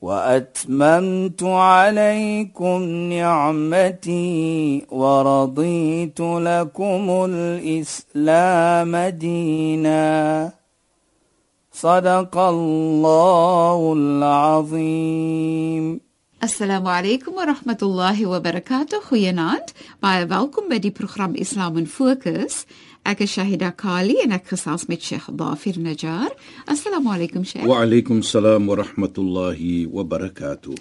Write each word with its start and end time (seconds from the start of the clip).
وأتممت 0.00 1.42
عليكم 1.42 2.82
نعمتي 3.12 4.86
ورضيت 4.90 6.20
لكم 6.20 7.26
الإسلام 7.30 8.96
دينا. 8.96 10.52
صدق 11.72 12.38
الله 12.38 13.92
العظيم. 13.96 16.00
السلام 16.42 16.86
عليكم 16.86 17.34
ورحمة 17.34 17.78
الله 17.82 18.26
وبركاته. 18.26 19.00
خيانات 19.00 19.70
باي 20.02 20.24
بالكم 20.24 20.62
بدي 20.70 20.94
برنامج 21.00 21.40
اسلام 21.40 21.84
فوكس 21.84 22.66
Ek 23.04 23.22
is 23.24 23.32
Shahida 23.32 23.70
Kali 23.72 24.18
en 24.20 24.34
ek 24.36 24.50
gesels 24.52 24.84
met 24.88 25.00
Sheikh 25.00 25.30
Dafir 25.32 25.78
Najjar. 25.80 26.34
Assalamu 26.68 27.08
alaykum 27.14 27.46
Sheikh. 27.48 27.64
Wa 27.64 27.80
alaykum 27.80 28.20
salaam 28.22 28.66
wa 28.68 28.76
rahmatullahi 28.76 29.86
wa 29.88 30.04
barakatuh. 30.04 30.76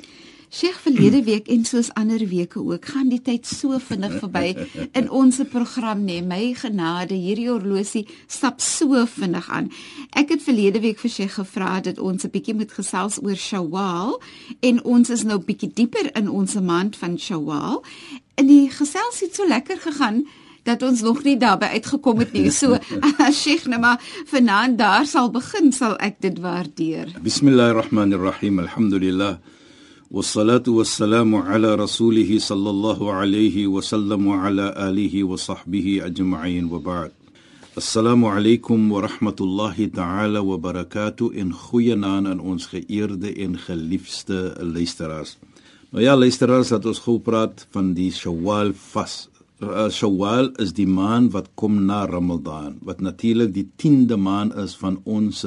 Sheikh 0.51 0.81
verlede 0.83 1.21
week 1.23 1.47
en 1.47 1.63
soos 1.65 1.91
ander 1.93 2.19
weke 2.27 2.59
ook, 2.59 2.89
gaan 2.91 3.07
die 3.11 3.21
tyd 3.21 3.45
so 3.47 3.77
vinnig 3.79 4.17
verby 4.19 4.51
in 4.99 5.07
ons 5.09 5.39
program 5.51 6.01
nê. 6.03 6.19
My 6.25 6.55
genade, 6.59 7.15
hierdie 7.15 7.47
horlosie 7.47 8.03
stap 8.27 8.59
so 8.59 9.05
vinnig 9.07 9.47
aan. 9.47 9.69
Ek 10.11 10.33
het 10.35 10.43
verlede 10.43 10.81
week 10.83 10.99
vir 10.99 11.13
Sheikh 11.13 11.37
gevra 11.37 11.79
dat 11.85 12.03
ons 12.03 12.25
'n 12.25 12.33
bietjie 12.35 12.57
moet 12.57 12.73
gesels 12.75 13.21
oor 13.23 13.37
Shawwal 13.37 14.19
en 14.59 14.83
ons 14.83 15.09
is 15.09 15.23
nou 15.23 15.39
bietjie 15.39 15.71
dieper 15.71 16.11
in 16.17 16.27
ons 16.27 16.59
maand 16.59 16.97
van 16.97 17.15
Shawwal. 17.17 17.79
En 18.35 18.47
die 18.47 18.67
gesels 18.67 19.21
het 19.21 19.35
so 19.35 19.47
lekker 19.47 19.77
gegaan 19.77 20.25
dat 20.64 20.82
ons 20.82 21.02
nog 21.04 21.22
nie 21.24 21.36
daarby 21.36 21.66
uitgekom 21.76 22.18
het 22.18 22.32
nie. 22.32 22.50
So 22.50 22.78
as 23.26 23.42
Sheikh 23.42 23.66
nou 23.68 23.80
maar 23.80 24.00
vanaand 24.30 24.78
daar 24.78 25.06
sal 25.06 25.30
begin, 25.30 25.72
sal 25.72 25.96
ek 26.00 26.20
dit 26.24 26.38
waardeer. 26.40 27.12
Bismillahirrahmanirrahim. 27.22 28.64
Alhamdulillah. 28.64 29.36
والصلاة 30.14 30.62
والسلام 30.68 31.34
على 31.34 31.74
رسوله 31.74 32.38
صلى 32.38 32.70
الله 32.70 33.12
عليه 33.12 33.66
وسلم 33.66 34.26
وعلى 34.26 34.74
آله 34.76 35.24
وصحبه 35.24 36.00
أجمعين 36.06 36.64
وبعد 36.70 37.10
السلام 37.76 38.24
عليكم 38.24 38.92
ورحمة 38.92 39.36
الله 39.40 39.90
تعالى 39.94 40.38
وبركاته 40.38 41.32
in 41.34 41.50
goeie 41.52 41.96
naam 41.96 42.26
aan 42.26 42.40
ons 42.40 42.66
geëerde 42.66 43.34
en 43.34 43.58
geliefde 43.58 44.54
luisteraars. 44.60 45.36
Nou 45.90 46.04
ja, 46.04 46.16
luisteraars, 46.16 46.68
dat 46.68 46.86
ons 46.86 46.98
gou 46.98 47.18
praat 47.18 47.66
van 47.70 47.92
die 47.94 48.12
Shawwal 48.12 48.70
vas. 48.92 49.27
Uh, 49.59 49.89
Shawwal 49.91 50.53
is 50.63 50.71
die 50.73 50.87
maand 50.87 51.33
wat 51.33 51.49
kom 51.59 51.85
na 51.85 52.05
Ramadan, 52.07 52.77
wat 52.81 53.01
natuurlik 53.03 53.53
die 53.53 53.67
10de 53.83 54.15
maand 54.15 54.55
is 54.55 54.75
van 54.79 55.01
ons 55.03 55.45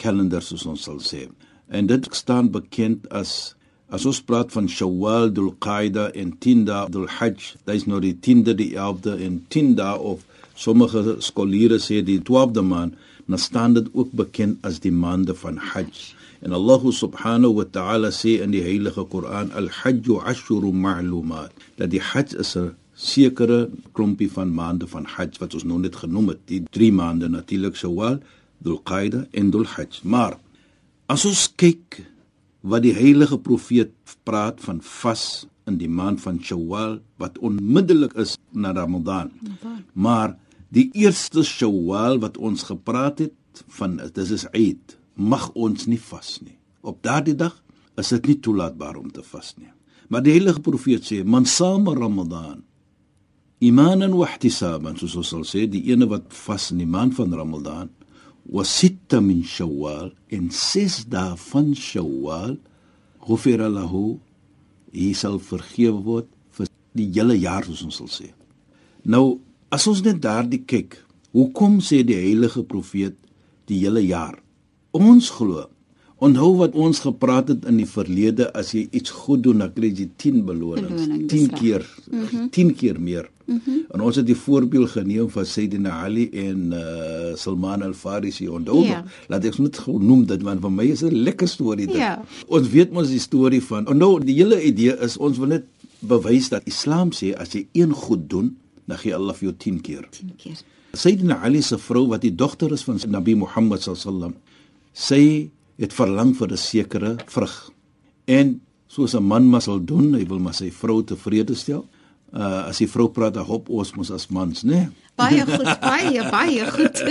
kalender 0.00 0.40
soos 0.42 0.64
ons 0.66 0.86
sal 0.88 1.00
sê. 1.04 1.26
En 1.68 1.86
dit 1.86 2.08
staan 2.16 2.48
bekend 2.50 3.04
as 3.12 3.54
As 3.90 4.04
ons 4.06 4.20
praat 4.22 4.52
van 4.54 4.68
Shawwal, 4.70 5.32
Dhul 5.34 5.48
Qaida 5.58 6.04
en 6.14 6.28
10 6.38 6.60
dae 6.68 6.86
Dhul 6.94 7.08
Hajj, 7.10 7.56
dis 7.66 7.88
nou 7.90 7.98
die 7.98 8.12
10de, 8.14 8.52
die 8.54 8.68
11de 8.78 9.16
en 9.26 9.40
10 9.50 9.72
dae 9.80 9.96
of 10.12 10.22
sommige 10.54 11.16
skoliere 11.26 11.80
sê 11.82 11.98
die 12.06 12.20
12de 12.28 12.62
maand, 12.62 12.94
dan 13.26 13.42
staan 13.42 13.74
dit 13.74 13.88
ook 13.90 14.12
bekend 14.20 14.62
as 14.66 14.78
die 14.84 14.94
maande 14.94 15.34
van 15.34 15.58
Hajj. 15.72 16.12
En 16.46 16.54
Allah 16.54 16.86
subhanahu 17.00 17.58
wa 17.58 17.66
ta'ala 17.66 18.12
sê 18.14 18.36
in 18.44 18.54
die 18.54 18.62
heilige 18.62 19.02
Koran, 19.10 19.50
Al-Hajj 19.58 20.06
ashuru 20.22 20.70
ma'lumat, 20.70 21.50
dat 21.82 21.90
die 21.90 22.04
Hajj 22.12 22.38
is 22.38 22.54
'n 22.56 22.70
sekere 23.00 23.70
klompie 23.96 24.28
van 24.30 24.52
maande 24.54 24.88
van 24.90 25.06
Hajj 25.08 25.40
wat 25.40 25.56
ons 25.56 25.64
nou 25.64 25.78
net 25.80 25.96
genoem 26.02 26.34
het, 26.34 26.42
die 26.50 26.60
3 26.76 26.92
maande 26.92 27.30
natuurlik 27.32 27.78
Shawwal, 27.80 28.20
Dhul 28.60 28.80
Qaida 28.84 29.24
en 29.32 29.50
Dhul 29.54 29.66
Hajj. 29.72 30.02
Maar 30.04 30.36
as 31.10 31.24
ons 31.28 31.46
kyk 31.60 32.02
wat 32.60 32.84
die 32.84 32.94
heilige 32.96 33.38
profeet 33.40 33.94
praat 34.28 34.60
van 34.60 34.82
vas 34.84 35.46
in 35.70 35.78
die 35.80 35.88
maand 35.88 36.20
van 36.20 36.42
Shawwal 36.44 36.98
wat 37.20 37.40
onmiddellik 37.40 38.14
is 38.20 38.36
na 38.52 38.74
Ramadan. 38.76 39.32
Maar 39.94 40.36
die 40.68 40.90
eerste 40.92 41.44
Shawwal 41.46 42.20
wat 42.20 42.36
ons 42.36 42.68
gepraat 42.68 43.24
het 43.24 43.64
van 43.80 43.98
dis 44.14 44.30
is 44.36 44.46
Eid, 44.52 44.96
mag 45.16 45.50
ons 45.54 45.88
nie 45.88 46.00
vas 46.00 46.38
nie. 46.44 46.56
Op 46.84 47.00
daardie 47.04 47.36
dag 47.36 47.56
is 48.00 48.12
dit 48.12 48.32
nie 48.32 48.40
toelaatbaar 48.44 49.00
om 49.00 49.10
te 49.12 49.24
vas 49.32 49.54
nie. 49.58 49.72
Maar 50.10 50.24
die 50.26 50.34
heilige 50.34 50.62
profeet 50.64 51.06
sê 51.06 51.22
man 51.24 51.46
sama 51.46 51.94
Ramadan 51.96 52.60
imanan 53.60 54.16
wa 54.16 54.26
ihtisaban 54.28 54.96
soos 54.96 55.18
ons 55.20 55.30
sal 55.34 55.44
sê 55.44 55.66
die 55.68 55.92
ene 55.92 56.08
wat 56.08 56.32
vas 56.46 56.70
in 56.72 56.80
die 56.80 56.88
maand 56.88 57.12
van 57.18 57.34
Ramadan 57.36 57.90
wa 58.48 58.64
sitta 58.64 59.20
min 59.20 59.42
shawwal 59.44 60.10
in 60.32 60.48
ses 60.48 61.04
dae 61.12 61.36
van 61.36 61.74
shawwal 61.76 62.56
ghufira 63.26 63.68
lahu 63.68 64.16
hy 64.96 65.12
sal 65.14 65.36
vergewe 65.38 66.00
word 66.08 66.28
vir 66.56 66.72
die 66.96 67.10
hele 67.14 67.36
jaar 67.36 67.68
soos 67.68 67.84
ons 67.84 68.00
sal 68.00 68.10
sê. 68.10 68.30
Nou 69.04 69.38
as 69.70 69.84
ons 69.90 70.00
net 70.08 70.22
daardie 70.24 70.64
kyk 70.64 70.96
hoekom 71.36 71.78
sê 71.84 72.00
die 72.02 72.16
heilige 72.16 72.64
profeet 72.64 73.18
die 73.68 73.84
hele 73.84 74.02
jaar? 74.02 74.40
Ons 74.96 75.28
glo 75.36 75.68
Onthou 76.20 76.50
wat 76.58 76.74
ons 76.76 76.98
gepraat 77.00 77.48
het 77.48 77.64
in 77.64 77.78
die 77.80 77.88
verlede 77.88 78.50
as 78.56 78.74
jy 78.76 78.82
iets 78.92 79.12
goed 79.22 79.40
doen 79.46 79.62
dan 79.62 79.70
kry 79.72 79.88
jy 79.88 80.04
10 80.20 80.42
belonings. 80.44 81.06
Beloning, 81.06 81.28
10 81.32 81.46
keer 81.56 81.86
mm 82.10 82.24
-hmm. 82.24 82.50
10 82.50 82.74
keer 82.76 83.00
meer. 83.00 83.30
Mm 83.46 83.60
-hmm. 83.64 83.78
En 83.90 84.00
ons 84.00 84.16
het 84.16 84.26
die 84.26 84.36
voorbeeld 84.36 84.90
geneem 84.90 85.30
van 85.30 85.46
Sayyidina 85.46 85.90
Ali 85.90 86.28
en 86.30 86.72
uh, 86.72 87.34
Salman 87.34 87.82
al-Farisi 87.82 88.48
onthou. 88.48 88.82
Yeah. 88.82 88.90
Ja. 88.90 89.04
Laat 89.28 89.44
ek 89.44 89.58
net 89.58 89.78
genoem 89.78 90.26
dit 90.26 90.42
want 90.42 90.60
vir 90.60 90.72
my 90.72 90.84
is 90.84 91.02
'n 91.02 91.14
lekker 91.14 91.48
storie 91.48 91.86
dit. 91.86 91.96
Yeah. 91.96 92.20
Ja. 92.20 92.44
Ons 92.46 92.68
weet 92.68 92.92
mos 92.92 93.08
die 93.08 93.18
storie 93.18 93.62
van. 93.62 93.88
Onthou 93.88 94.24
die 94.24 94.34
hele 94.34 94.62
idee 94.62 94.96
is 95.00 95.16
ons 95.16 95.38
wil 95.38 95.48
net 95.48 95.64
bewys 95.98 96.48
dat 96.48 96.62
Islam 96.64 97.10
sê 97.12 97.32
as 97.36 97.52
jy 97.52 97.66
een 97.72 97.92
goed 97.92 98.30
doen, 98.30 98.56
dan 98.84 98.98
gee 98.98 99.14
Allah 99.14 99.34
vir 99.34 99.48
jou 99.48 99.56
10 99.56 99.80
keer. 99.80 100.08
10 100.10 100.32
keer. 100.36 100.60
Sayyidina 100.92 101.40
Ali 101.42 101.62
se 101.62 101.78
vrou 101.78 102.08
wat 102.08 102.20
die 102.20 102.34
dogter 102.34 102.72
is 102.72 102.82
van 102.82 103.00
Nabi 103.08 103.34
Muhammad 103.34 103.80
sallallahu 103.80 104.08
alaihi 104.08 104.20
wasallam 104.20 104.34
sê 104.92 105.48
het 105.80 105.94
verlang 105.96 106.34
vir 106.36 106.52
'n 106.52 106.56
sekere 106.56 107.16
vrug. 107.26 107.70
En 108.24 108.60
soos 108.86 109.14
'n 109.14 109.22
man 109.22 109.48
mas 109.48 109.64
sal 109.64 109.84
doen, 109.84 110.14
hy 110.14 110.26
wil 110.26 110.38
maar 110.38 110.54
sy 110.54 110.70
vrou 110.70 111.04
tevrede 111.04 111.54
stel. 111.54 111.88
Uh 112.32 112.68
as 112.68 112.78
die 112.78 112.88
vrou 112.88 113.08
praat, 113.08 113.34
dan 113.34 113.44
hop 113.44 113.68
ons 113.68 113.94
mos 113.94 114.10
as 114.10 114.28
mans, 114.28 114.62
né? 114.62 114.74
Nee? 114.74 114.88
Baie 115.20 115.46
goed, 115.46 115.80
baie 115.80 116.30
baie 116.30 116.70
goed. 116.70 116.98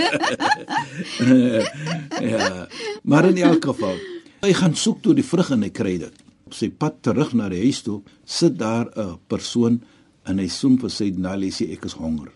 ja. 2.30 2.66
Maar 3.02 3.28
in 3.28 3.36
elk 3.36 3.64
geval, 3.64 3.96
hy 4.40 4.52
gaan 4.52 4.74
soek 4.74 5.02
toe 5.02 5.14
die 5.14 5.24
vrug 5.24 5.50
en 5.50 5.62
hy 5.62 5.70
kry 5.70 5.98
dit. 5.98 6.12
Op 6.46 6.54
sy 6.54 6.70
pad 6.70 7.02
terug 7.02 7.34
na 7.34 7.48
die 7.48 7.62
huis 7.62 7.82
toe, 7.82 8.02
sit 8.24 8.58
daar 8.58 8.90
'n 8.96 9.18
persoon 9.28 9.82
en 10.24 10.38
hy 10.38 10.48
soem 10.48 10.78
vir 10.78 10.90
sy 10.90 11.12
Nali 11.16 11.50
sê 11.50 11.72
ek 11.72 11.84
is 11.84 11.92
honger. 11.92 12.32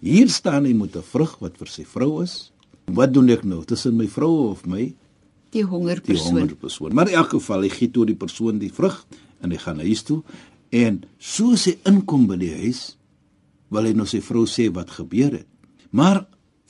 Hier 0.00 0.28
staan 0.28 0.64
hy 0.64 0.72
met 0.72 0.96
'n 0.96 1.02
vrug 1.02 1.38
wat 1.40 1.58
vir 1.58 1.68
sy 1.68 1.84
vrou 1.84 2.22
is. 2.22 2.52
Wat 2.86 3.12
doen 3.12 3.28
ek 3.28 3.44
nou? 3.44 3.64
Tussen 3.64 3.96
my 3.96 4.06
vrou 4.06 4.50
of 4.50 4.66
my 4.66 4.94
die 5.50 5.64
honger 5.64 6.00
persoon. 6.00 6.34
Die 6.34 6.40
honger 6.40 6.54
persoon. 6.56 6.94
Maar 6.94 7.08
in 7.08 7.14
elk 7.14 7.30
geval, 7.36 7.66
hy 7.66 7.72
gee 7.72 7.90
toe 7.90 8.06
die 8.06 8.18
persoon 8.18 8.58
die 8.58 8.72
vrug 8.72 9.06
en 9.42 9.50
hy 9.50 9.58
gaan 9.62 9.82
huis 9.84 10.02
toe 10.06 10.22
en 10.74 11.02
soos 11.22 11.66
hy 11.68 11.76
inkom 11.88 12.26
by 12.26 12.38
die 12.40 12.52
huis, 12.64 12.96
wil 13.70 13.86
hy 13.86 13.92
nou 13.96 14.06
sy 14.08 14.20
vrou 14.24 14.44
sê 14.50 14.66
wat 14.74 14.90
gebeur 14.94 15.38
het. 15.38 15.46
Maar 15.94 16.24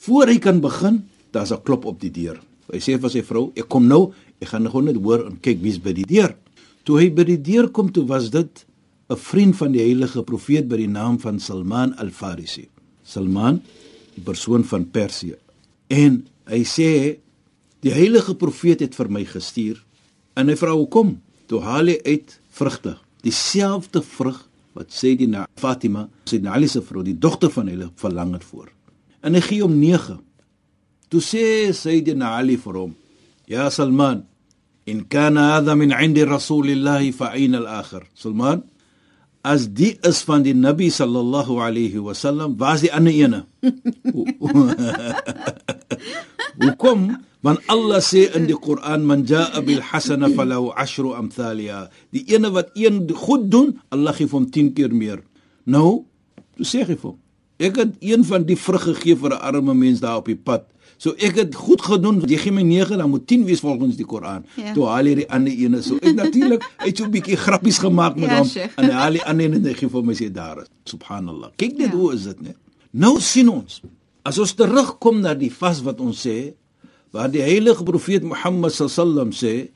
voor 0.05 0.31
hy 0.31 0.37
kan 0.41 0.61
begin, 0.61 1.03
daar's 1.33 1.51
'n 1.51 1.63
klop 1.63 1.85
op 1.85 1.99
die 1.99 2.11
deur. 2.11 2.39
Hy 2.71 2.79
sê 2.79 2.99
vir 2.99 3.09
sy 3.09 3.21
vrou, 3.21 3.51
"Ek 3.55 3.67
kom 3.67 3.87
nou, 3.87 4.13
ek 4.39 4.49
gaan 4.49 4.63
nou 4.63 4.81
net 4.81 4.95
hoor 4.95 5.25
en 5.25 5.39
kyk 5.39 5.61
wie's 5.61 5.79
by 5.79 5.93
die 5.93 6.05
deur." 6.05 6.35
Toe 6.83 6.99
hy 6.99 7.09
by 7.09 7.23
die 7.23 7.41
deur 7.41 7.69
kom, 7.69 7.91
toe 7.91 8.05
was 8.05 8.29
dit 8.29 8.65
'n 9.09 9.15
vriend 9.15 9.55
van 9.55 9.71
die 9.71 9.81
heilige 9.81 10.23
profeet 10.23 10.67
by 10.67 10.77
die 10.77 10.87
naam 10.87 11.19
van 11.19 11.39
Salman 11.39 11.95
al-Farisi. 11.95 12.67
Salman, 13.03 13.61
die 14.15 14.23
persoon 14.23 14.63
van 14.63 14.89
Persië. 14.91 15.35
En 15.87 16.27
hy 16.45 16.63
sê 16.63 17.17
Die 17.85 17.93
heilige 17.93 18.33
profeet 18.33 18.81
het 18.81 18.95
vir 18.97 19.09
my 19.13 19.21
gestuur 19.27 19.77
en 20.37 20.49
hy 20.49 20.55
vra 20.57 20.73
hoekom? 20.73 21.17
Toe 21.47 21.61
haal 21.63 21.93
hy 21.93 21.97
uit 22.05 22.33
vrugte, 22.57 22.97
dieselfde 23.23 24.01
vrug 24.01 24.39
wat 24.77 24.93
sê 24.93 25.15
die 25.17 25.29
na 25.29 25.47
Fatima, 25.57 26.05
sy 26.29 26.37
Ali 26.45 26.67
se 26.69 26.83
vrou, 26.85 27.01
die 27.05 27.17
dogter 27.17 27.49
van 27.53 27.69
hulle 27.71 27.89
verlang 27.97 28.33
het 28.35 28.45
voor. 28.45 28.69
En 29.25 29.33
hy 29.33 29.41
gee 29.41 29.63
hom 29.63 29.73
9. 29.79 30.17
Toe 31.09 31.21
sê 31.23 31.73
sy 31.73 32.01
die 32.05 32.15
na 32.17 32.35
Ali 32.37 32.57
vir 32.61 32.77
hom: 32.77 32.95
"Ya 33.49 33.69
Salman, 33.69 34.25
in 34.85 35.05
kana 35.09 35.55
hadha 35.55 35.75
min 35.75 35.91
'indi 35.91 36.23
Rasulillah 36.23 37.11
fa 37.11 37.33
aina 37.33 37.57
al-akhir?" 37.57 38.03
Salman, 38.13 38.63
as 39.43 39.67
die 39.67 39.97
is 40.03 40.21
van 40.21 40.43
die 40.43 40.53
Nabi 40.53 40.89
sallallahu 40.89 41.57
alayhi 41.57 41.97
wasallam, 41.97 42.57
waar 42.57 42.75
is 42.75 42.81
die 42.81 42.93
ander 42.93 43.13
ene? 43.13 43.45
Hoekom? 46.61 47.09
Want 47.45 47.61
Allah 47.69 48.01
sê 48.01 48.25
in 48.35 48.47
die 48.49 48.57
Koran 48.57 49.05
man 49.05 49.23
jaa 49.29 49.61
bil 49.61 49.81
hasana 49.91 50.29
falahu 50.33 50.73
ashru 50.75 51.13
amthaliha. 51.15 51.87
Die 52.11 52.25
ene 52.33 52.49
wat 52.51 52.73
een 52.75 53.05
goed 53.13 53.49
doen, 53.51 53.75
Allah 53.93 54.15
gee 54.17 54.27
hom 54.31 54.49
10 54.49 54.73
keer 54.73 54.93
meer. 54.93 55.21
Nou, 55.65 56.05
toe 56.57 56.65
sê 56.65 56.81
hy 56.81 56.95
vir 56.95 57.11
hom, 57.11 57.19
ek 57.61 57.77
het 57.81 57.93
een 58.01 58.25
van 58.25 58.47
die 58.47 58.57
vrug 58.57 58.89
gegee 58.89 59.15
vir 59.15 59.37
'n 59.37 59.41
arme 59.51 59.73
mens 59.73 60.01
daar 60.01 60.17
op 60.17 60.25
die 60.25 60.35
pad. 60.35 60.65
So 60.97 61.13
ek 61.21 61.35
het 61.37 61.55
goed 61.55 61.81
gedoen. 61.81 62.23
Jy 62.25 62.37
gee 62.37 62.51
my 62.51 62.63
9, 62.65 62.97
dan 62.97 63.09
moet 63.09 63.27
10 63.27 63.45
wees 63.45 63.59
volgens 63.59 63.95
die 63.95 64.05
Koran. 64.05 64.45
Ja. 64.55 64.73
Toe 64.73 64.87
haal 64.89 65.05
hy 65.05 65.15
die 65.15 65.29
ander 65.29 65.53
ene. 65.53 65.81
So 65.81 65.95
ek 66.01 66.15
natuurlik 66.15 66.63
het 66.77 66.97
so 66.97 67.05
'n 67.05 67.11
bietjie 67.11 67.37
grappies 67.37 67.77
gemaak 67.77 68.15
met 68.15 68.29
ja, 68.29 68.37
hom 68.37 68.49
en 68.75 68.83
hy 68.85 68.91
haal 68.91 69.11
die 69.11 69.23
ander 69.23 69.53
en 69.53 69.65
hy 69.65 69.73
gee 69.73 69.89
vir 69.89 70.03
my 70.03 70.13
sê 70.13 70.31
daar. 70.31 70.65
Subhanallah. 70.85 71.51
Kyk 71.55 71.77
net 71.77 71.91
ja. 71.91 71.97
hoe 71.97 72.13
is 72.13 72.23
dit, 72.23 72.41
né? 72.41 72.55
Nou 72.91 73.19
sien 73.19 73.49
ons. 73.49 73.81
As 74.27 74.39
ons 74.43 74.51
terugkom 74.59 75.21
na 75.23 75.31
die 75.39 75.51
vas 75.53 75.79
wat 75.85 76.01
ons 76.03 76.25
sê, 76.25 76.51
waar 77.15 77.31
die 77.31 77.43
heilige 77.43 77.85
profeet 77.87 78.25
Mohammed 78.27 78.75
sallam 78.75 79.31
sê 79.31 79.69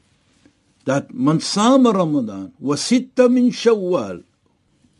dat 0.87 1.11
man 1.13 1.39
saam 1.39 1.87
Ramadan 1.87 2.49
wa 2.59 2.75
sitta 2.75 3.29
min 3.31 3.51
Shawwal 3.53 4.19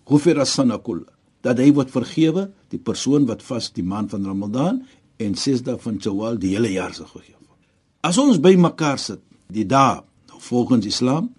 ghufira 0.07 0.45
sana 0.45 0.77
kull 0.77 1.03
dat 1.43 1.59
hy 1.59 1.71
word 1.75 1.91
vergewe 1.91 2.47
die 2.71 2.79
persoon 2.79 3.27
wat 3.29 3.43
vas 3.43 3.71
die 3.75 3.83
maand 3.83 4.13
van 4.13 4.27
Ramadan 4.29 4.81
en 5.21 5.35
6 5.35 5.65
dae 5.67 5.77
van 5.81 5.99
Shawwal 6.01 6.39
die 6.41 6.55
hele 6.55 6.71
jaar 6.71 6.93
se 6.95 7.03
gegee 7.03 7.35
word. 7.35 7.59
As 8.07 8.17
ons 8.21 8.39
bymekaar 8.41 9.01
sit, 9.01 9.21
die 9.51 9.67
dae 9.67 10.01
volgens 10.47 10.87
Islam 10.89 11.31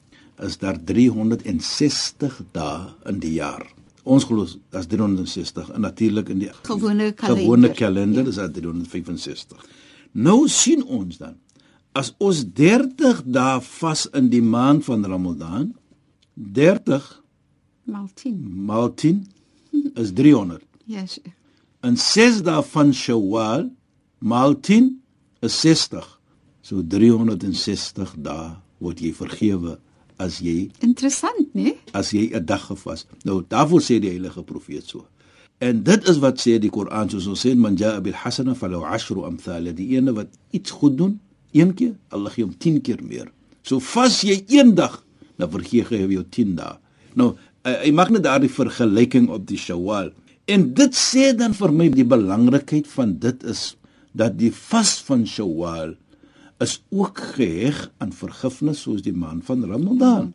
is 0.42 0.58
daar 0.60 0.78
360 0.78 2.42
dae 2.52 2.90
in 3.08 3.22
die 3.22 3.38
jaar. 3.38 3.64
Ons 4.02 4.24
glo 4.26 4.46
as 4.74 4.88
360 4.90 5.70
en 5.70 5.84
natuurlik 5.86 6.32
in 6.34 6.42
die 6.42 6.50
gewone 6.66 7.12
kalender, 7.12 7.42
gewone 7.42 7.70
kalender 7.78 8.26
ja. 8.26 8.28
is 8.28 8.40
dit 8.40 8.62
365. 8.64 9.66
Nou 10.12 10.48
sien 10.50 10.82
ons 10.84 11.20
dan 11.20 11.36
as 11.92 12.10
ons 12.18 12.40
30 12.56 13.22
dae 13.28 13.60
vas 13.66 14.06
in 14.16 14.30
die 14.32 14.42
maand 14.42 14.84
van 14.88 15.04
Ramadan 15.04 15.70
30 16.34 17.04
maal 17.92 18.08
10 18.14 18.40
maal 18.66 18.90
10 18.94 19.22
is 20.00 20.12
300. 20.12 20.64
Ja, 20.84 21.00
yes. 21.00 21.20
En 21.82 21.96
6 21.96 22.42
dae 22.46 22.62
van 22.72 22.92
Shawwal 22.94 23.68
maal 24.18 24.56
10 24.60 24.90
is 25.42 25.60
60. 25.60 26.06
So 26.62 26.82
360 26.82 28.14
dae 28.22 28.52
word 28.82 29.02
jy 29.02 29.12
vergewe 29.14 29.78
as 30.18 30.40
jy 30.40 30.70
Interessant, 30.80 31.54
né? 31.54 31.74
As 31.92 32.10
jy 32.10 32.30
'n 32.34 32.44
dag 32.44 32.66
gevas. 32.66 33.06
Nou 33.24 33.42
daarvoor 33.48 33.80
sê 33.80 34.00
die 34.00 34.10
heilige 34.10 34.42
profeet 34.42 34.88
so. 34.88 35.06
En 35.58 35.82
dit 35.82 36.08
is 36.08 36.18
wat 36.18 36.40
sê 36.40 36.58
die 36.58 36.70
Koran 36.70 37.08
soos 37.10 37.26
ons 37.26 37.46
sê 37.46 37.56
man 37.56 37.76
jaa 37.76 38.00
bil 38.00 38.14
hasana 38.14 38.54
falahu 38.54 38.84
ashru 38.84 39.24
amthal 39.24 39.74
die 39.74 39.96
ene 39.96 40.12
wat 40.12 40.28
iets 40.50 40.70
goed 40.70 40.96
doen 40.96 41.20
een 41.52 41.74
keer 41.76 41.94
Allah 42.12 42.32
gee 42.32 42.44
hom 42.44 42.54
10 42.56 42.80
keer 42.86 43.00
meer 43.04 43.28
so 43.62 43.80
vas 43.92 44.20
jy 44.26 44.40
een 44.50 44.74
dag 44.78 44.98
dan 45.38 45.50
vergeef 45.52 45.92
hy 45.92 46.02
jou 46.16 46.24
10 46.24 46.56
dae 46.58 46.76
nou 47.18 47.32
hy 47.68 47.92
maak 47.94 48.10
net 48.14 48.24
daardie 48.26 48.50
vergelyking 48.52 49.28
op 49.32 49.44
die 49.48 49.60
Shawwal 49.60 50.10
en 50.50 50.68
dit 50.78 50.96
sê 50.98 51.30
dan 51.36 51.54
vir 51.56 51.74
my 51.76 51.88
die 51.92 52.08
belangrikheid 52.08 52.88
van 52.96 53.16
dit 53.22 53.44
is 53.48 53.72
dat 54.16 54.36
die 54.40 54.52
vas 54.52 54.96
van 55.06 55.26
Shawwal 55.28 55.94
is 56.62 56.82
ook 56.90 57.18
geheg 57.36 57.78
aan 58.02 58.12
vergifnis 58.14 58.82
soos 58.84 59.02
die 59.02 59.14
maand 59.14 59.44
van 59.44 59.64
Ramadan. 59.66 60.32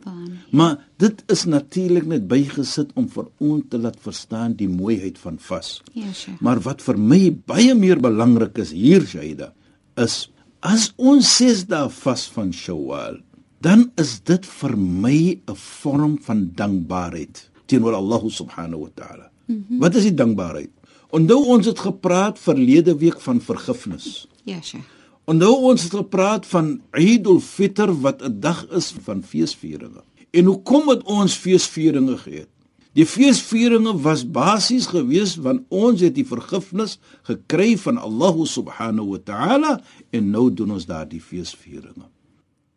Maar 0.52 0.78
dit 1.02 1.24
is 1.32 1.46
natuurlik 1.46 2.08
net 2.10 2.28
bygesit 2.28 2.94
om 3.00 3.08
vir 3.12 3.28
ons 3.44 3.64
te 3.70 3.80
laat 3.82 4.00
verstaan 4.04 4.56
die 4.60 4.70
mooiheid 4.70 5.20
van 5.22 5.38
vas. 5.50 5.78
Ja, 5.94 6.12
sure. 6.14 6.38
Maar 6.42 6.62
wat 6.66 6.84
vir 6.86 7.00
my 7.00 7.22
baie 7.50 7.76
meer 7.78 8.02
belangrik 8.04 8.58
is 8.64 8.74
hier, 8.76 9.06
Shaida, 9.08 9.54
is 9.96 10.28
as 10.66 10.92
ons 10.98 11.30
ses 11.38 11.66
dae 11.70 11.90
vas 12.02 12.26
van 12.34 12.52
Shawwal, 12.54 13.22
dan 13.64 13.88
is 13.98 14.20
dit 14.26 14.46
vir 14.46 14.78
my 14.78 15.40
'n 15.48 15.56
vorm 15.56 16.18
van 16.22 16.52
dankbaarheid 16.56 17.50
teenoor 17.66 17.94
Allah 17.94 18.24
subhanahu 18.30 18.82
wa 18.82 18.92
ta'ala. 18.96 19.32
Mm 19.48 19.66
-hmm. 19.68 19.80
Wat 19.80 19.96
is 19.96 20.04
die 20.04 20.14
dankbaarheid? 20.14 20.70
Onthou 21.10 21.46
ons 21.46 21.66
het 21.66 21.80
gepraat 21.80 22.40
verlede 22.40 22.98
week 22.98 23.22
van 23.22 23.42
vergifnis. 23.42 24.28
Ja, 24.44 24.62
sure. 24.62 24.84
En 24.84 24.97
nou 25.36 25.52
ons 25.72 25.84
het 25.84 25.92
gepraat 25.92 26.46
van 26.48 26.78
Eid 26.96 27.28
al-Fitr 27.28 27.92
wat 28.00 28.22
'n 28.24 28.40
dag 28.40 28.64
is 28.72 28.94
van 29.04 29.24
feesvieringe. 29.24 30.04
En 30.32 30.46
hoekom 30.46 30.88
het 30.88 31.04
ons 31.04 31.36
feesvieringe 31.36 32.18
gehad? 32.18 32.48
Die 32.94 33.06
feesvieringe 33.06 33.92
was 34.02 34.24
basies 34.26 34.88
gewees 34.90 35.36
want 35.36 35.66
ons 35.70 36.02
het 36.02 36.16
die 36.16 36.26
vergifnis 36.26 36.98
gekry 37.28 37.76
van 37.78 37.98
Allah 37.98 38.40
subhanahu 38.46 39.10
wa 39.10 39.20
ta'ala 39.24 39.74
en 40.10 40.32
nou 40.32 40.48
doen 40.54 40.72
ons 40.72 40.86
daardie 40.86 41.22
feesvieringe. 41.22 42.08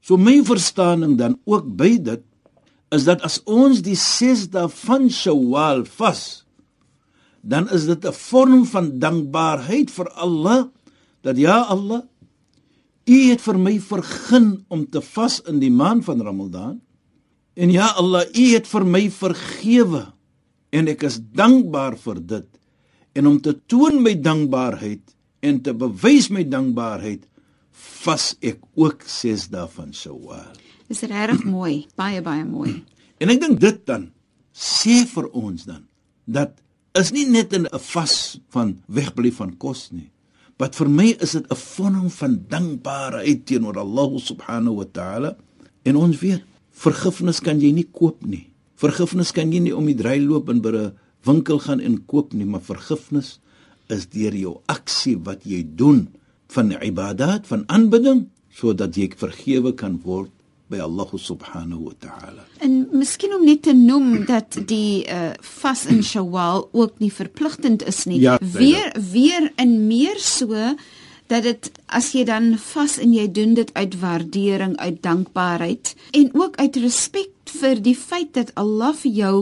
So 0.01 0.17
my 0.17 0.43
verstaaning 0.45 1.17
dan 1.17 1.39
ook 1.45 1.77
by 1.77 1.97
dit 2.03 2.21
is 2.91 3.07
dat 3.07 3.23
as 3.23 3.39
ons 3.47 3.81
die 3.87 3.97
6 3.97 4.49
dae 4.51 4.69
van 4.69 5.09
Shawwal 5.09 5.85
vas, 5.97 6.45
dan 7.41 7.71
is 7.71 7.87
dit 7.87 8.05
'n 8.05 8.13
vorm 8.13 8.67
van 8.67 8.99
dankbaarheid 8.99 9.91
vir 9.91 10.09
Allah 10.19 10.69
dat 11.23 11.37
ja 11.37 11.65
Allah 11.65 12.10
U 13.11 13.19
het 13.27 13.43
vir 13.43 13.59
my 13.59 13.75
vergun 13.83 14.49
om 14.71 14.85
te 14.87 15.03
vas 15.03 15.41
in 15.51 15.59
die 15.63 15.73
maand 15.75 16.05
van 16.07 16.23
Ramadan. 16.23 16.79
En 17.59 17.73
ja 17.75 17.91
Allah, 17.99 18.23
U 18.31 18.45
het 18.55 18.69
vir 18.71 18.87
my 18.87 19.03
vergewe 19.11 20.05
en 20.71 20.91
ek 20.93 21.03
is 21.09 21.19
dankbaar 21.19 21.97
vir 21.99 22.21
dit. 22.37 22.49
En 23.19 23.27
om 23.27 23.41
te 23.43 23.57
toon 23.67 23.99
my 24.05 24.15
dankbaarheid 24.23 25.03
en 25.43 25.59
te 25.65 25.75
bewys 25.75 26.31
my 26.31 26.45
dankbaarheid, 26.47 27.27
vas 28.05 28.31
ek 28.45 28.61
ook 28.79 29.03
6 29.09 29.49
dae 29.51 29.67
van 29.75 29.91
Shawwal. 29.97 30.55
Dis 30.91 31.03
regtig 31.11 31.45
mooi, 31.49 31.87
baie 31.99 32.23
baie 32.23 32.45
mooi. 32.47 32.81
En 33.21 33.33
ek 33.33 33.41
dink 33.43 33.61
dit 33.63 33.83
dan 33.89 34.09
sê 34.55 35.03
vir 35.09 35.31
ons 35.37 35.67
dan 35.67 35.87
dat 36.31 36.55
is 36.99 37.11
nie 37.15 37.27
net 37.27 37.53
'n 37.55 37.67
vas 37.71 38.39
van 38.51 38.79
wegbly 38.87 39.33
van 39.33 39.57
kos 39.57 39.91
nie. 39.91 40.11
Wat 40.61 40.77
vir 40.77 40.91
my 40.93 41.09
is 41.25 41.33
dit 41.33 41.47
'n 41.49 41.57
vorm 41.57 42.11
van 42.11 42.45
dankbaarheid 42.49 43.47
teenoor 43.47 43.79
Allah 43.79 44.11
subhanahu 44.21 44.77
wa 44.85 44.87
ta'ala. 44.93 45.37
En 45.83 45.97
ons 45.97 46.19
weet, 46.19 46.45
vergifnis 46.71 47.41
kan 47.41 47.61
jy 47.61 47.73
nie 47.73 47.89
koop 47.93 48.27
nie. 48.27 48.51
Vergifnis 48.77 49.33
kan 49.33 49.53
jy 49.53 49.61
nie 49.61 49.77
om 49.77 49.87
die 49.87 49.97
draai 49.97 50.21
loop 50.21 50.49
en 50.49 50.61
by 50.61 50.69
'n 50.69 50.93
winkel 51.25 51.59
gaan 51.59 51.81
en 51.81 52.05
koop 52.07 52.33
nie, 52.33 52.45
maar 52.45 52.61
vergifnis 52.61 53.41
is 53.89 54.07
deur 54.07 54.35
jou 54.35 54.61
aksie 54.67 55.17
wat 55.19 55.45
jy 55.45 55.67
doen 55.77 56.09
van 56.49 56.73
ibadat, 56.83 57.47
van 57.47 57.65
aanbidding, 57.67 58.29
sodat 58.51 58.97
jy 58.97 59.11
vergewe 59.17 59.73
kan 59.73 60.01
word 60.05 60.31
by 60.69 60.79
Allah 60.79 61.09
subhanahu 61.15 61.91
wa 61.91 61.95
ta'ala. 61.99 62.45
En 62.61 62.80
miskien 62.93 63.35
om 63.35 63.45
net 63.45 63.63
te 63.63 63.75
noem 63.77 64.25
dat 64.29 64.59
die 64.67 65.07
uh 65.07 65.31
vas 65.61 65.87
in 65.87 66.03
Shawwal 66.05 66.69
ook 66.73 66.99
nie 66.99 67.13
verpligtend 67.13 67.85
is 67.87 68.05
nie. 68.05 68.21
Ja, 68.21 68.39
weer 68.41 68.93
weer 69.13 69.53
in 69.57 69.87
meer 69.87 70.19
so 70.19 70.55
dat 71.31 71.43
dit 71.47 71.71
as 71.87 72.11
jy 72.13 72.25
dan 72.27 72.57
vas 72.59 72.99
en 72.99 73.13
jy 73.15 73.29
doen 73.31 73.55
dit 73.55 73.71
uit 73.75 73.95
waardering, 74.01 74.77
uit 74.77 75.03
dankbaarheid 75.03 75.95
en 76.11 76.31
ook 76.35 76.57
uit 76.57 76.77
respek 76.83 77.31
vir 77.61 77.83
die 77.83 77.97
feit 77.97 78.35
dat 78.35 78.51
Allah 78.59 78.95
vir 79.03 79.13
jou 79.13 79.35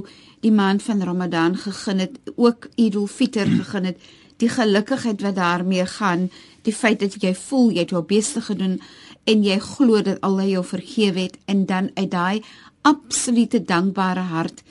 die 0.44 0.52
maand 0.54 0.82
van 0.82 1.02
Ramadan 1.02 1.56
gegee 1.56 2.04
het, 2.04 2.18
ook 2.36 2.68
Eid 2.76 2.96
al-Fitr 2.96 3.48
gegee 3.48 3.90
het, 3.90 4.08
die 4.38 4.50
gelukigheid 4.52 5.22
wat 5.24 5.34
daarmee 5.34 5.86
gaan, 5.86 6.28
die 6.62 6.74
feit 6.74 7.00
dat 7.00 7.16
jy 7.22 7.32
voel 7.34 7.72
jy 7.72 7.86
het 7.86 7.94
jou 7.94 8.04
beste 8.06 8.42
gedoen 8.44 8.78
en 9.24 9.44
jy 9.44 9.58
glo 9.58 10.02
dat 10.02 10.20
Allah 10.20 10.48
jou 10.48 10.64
vergewe 10.64 11.20
het 11.20 11.38
en 11.46 11.66
dan 11.66 11.90
uit 11.94 12.10
daai 12.10 12.42
absolute 12.82 13.62
dankbare 13.64 14.20
hart 14.20 14.62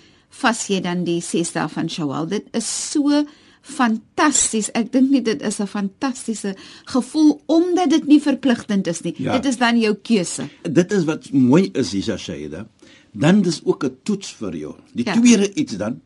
vas 0.42 0.68
jy 0.68 0.82
dan 0.82 1.04
die 1.04 1.22
6 1.22 1.54
dae 1.56 1.68
van 1.72 1.90
Shawwal. 1.90 2.28
Dit 2.30 2.48
is 2.58 2.68
so 2.68 3.24
fantasties. 3.68 4.70
Ek 4.78 4.92
dink 4.94 5.12
nie 5.12 5.22
dit 5.22 5.42
is 5.42 5.60
'n 5.60 5.68
fantastiese 5.68 6.56
gevoel 6.86 7.42
omdat 7.48 7.90
dit 7.90 8.08
nie 8.08 8.22
verpligtend 8.22 8.88
is 8.88 9.02
nie. 9.02 9.14
Ja. 9.18 9.34
Dit 9.34 9.46
is 9.46 9.58
dan 9.58 9.80
jou 9.80 9.96
keuse. 9.96 10.50
Dit 10.62 10.92
is 10.92 11.04
wat 11.04 11.32
mooi 11.32 11.70
is, 11.74 11.94
Isa 11.94 12.18
Shaida. 12.18 12.68
Dan 13.12 13.42
dis 13.42 13.62
ook 13.64 13.84
'n 13.84 13.98
toets 14.04 14.32
vir 14.32 14.56
jou. 14.56 14.76
Die 14.94 15.06
ja. 15.06 15.14
tweede 15.14 15.54
iets 15.54 15.78
dan 15.78 16.02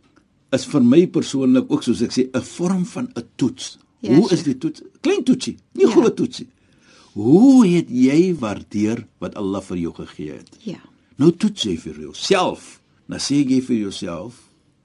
is 0.51 0.65
vir 0.65 0.83
my 0.83 1.07
persoonlik 1.07 1.71
ook 1.71 1.83
soos 1.83 2.01
ek 2.01 2.11
sê 2.11 2.29
'n 2.31 2.41
vorm 2.41 2.85
van 2.85 3.11
'n 3.15 3.23
toets. 3.35 3.77
Ja, 3.99 4.15
Hoe 4.15 4.31
is 4.31 4.43
die 4.43 4.57
toets? 4.57 4.81
Klein 5.01 5.23
toetsie, 5.23 5.57
nie 5.73 5.85
ja. 5.85 5.91
groot 5.91 6.15
toetsie. 6.15 6.47
Hoe 7.13 7.67
het 7.67 7.89
jy 7.91 8.31
waardeer 8.39 9.03
wat 9.19 9.35
Allah 9.35 9.61
vir 9.61 9.77
jou 9.77 9.93
gegee 9.93 10.37
het? 10.37 10.55
Ja. 10.63 10.79
Nou 11.19 11.31
toets 11.35 11.65
jy 11.67 11.75
vir 11.81 11.99
jouself. 12.07 12.77
Nou 13.11 13.19
sê 13.19 13.41
jy 13.43 13.59
vir 13.65 13.77
jouself, 13.81 14.37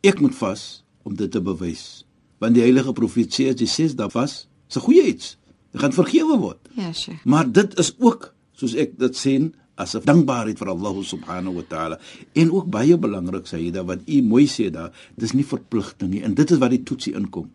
ek 0.03 0.21
moet 0.21 0.35
vas 0.35 0.83
om 1.07 1.15
dit 1.15 1.31
te 1.31 1.41
bewys. 1.41 2.05
Want 2.43 2.57
die 2.59 2.65
heilige 2.65 2.93
profeet 2.97 3.31
sê 3.35 3.51
as 3.53 3.63
jy 3.63 3.69
sê 3.71 3.87
dat 3.95 4.13
vas, 4.13 4.47
is 4.69 4.77
'n 4.77 4.81
goeie 4.81 5.07
iets. 5.07 5.37
Jy 5.73 5.81
gaan 5.81 5.93
vergewe 5.93 6.39
word. 6.39 6.69
Ja, 6.75 6.93
sure. 6.93 7.19
Maar 7.25 7.53
dit 7.53 7.79
is 7.79 7.95
ook 7.99 8.35
soos 8.53 8.75
ek 8.75 8.99
dit 8.99 9.17
sê 9.17 9.53
as 9.77 9.95
'n 9.95 10.05
dankbaarheid 10.05 10.59
vir 10.59 10.69
Allah 10.69 11.03
subhanahu 11.05 11.55
wa 11.55 11.65
taala. 11.69 12.01
En 12.35 12.51
ook 12.51 12.71
baie 12.71 12.97
belangrik 12.97 13.47
sê 13.47 13.59
jy 13.61 13.71
dat 13.71 13.87
wat 13.87 14.01
u 14.07 14.23
mooi 14.23 14.47
sê 14.47 14.71
daar, 14.71 14.93
dis 15.17 15.33
nie 15.33 15.45
verpligting 15.45 16.11
nie 16.11 16.23
en 16.23 16.35
dit 16.35 16.51
is 16.51 16.59
wat 16.59 16.71
die 16.71 16.83
toetsie 16.83 17.15
inkom. 17.15 17.51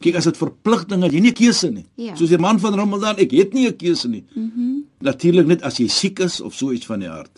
Kyk 0.00 0.16
as 0.16 0.24
dit 0.24 0.36
verpligting 0.36 1.04
is, 1.04 1.12
jy 1.12 1.20
nie 1.20 1.32
keuse 1.32 1.70
nie. 1.70 1.84
Ja. 1.96 2.16
Soos 2.16 2.30
die 2.30 2.38
man 2.38 2.58
van 2.58 2.74
Ramadan, 2.74 3.16
ek 3.18 3.30
het 3.32 3.54
nie 3.54 3.68
'n 3.68 3.76
keuse 3.76 4.08
nie. 4.08 4.24
Mm 4.34 4.82
Natuurlik 5.04 5.46
net 5.46 5.62
as 5.62 5.76
jy 5.76 5.88
siek 5.88 6.20
is 6.20 6.40
of 6.40 6.54
so 6.54 6.72
iets 6.72 6.86
van 6.86 7.00
die 7.00 7.08
aard. 7.08 7.30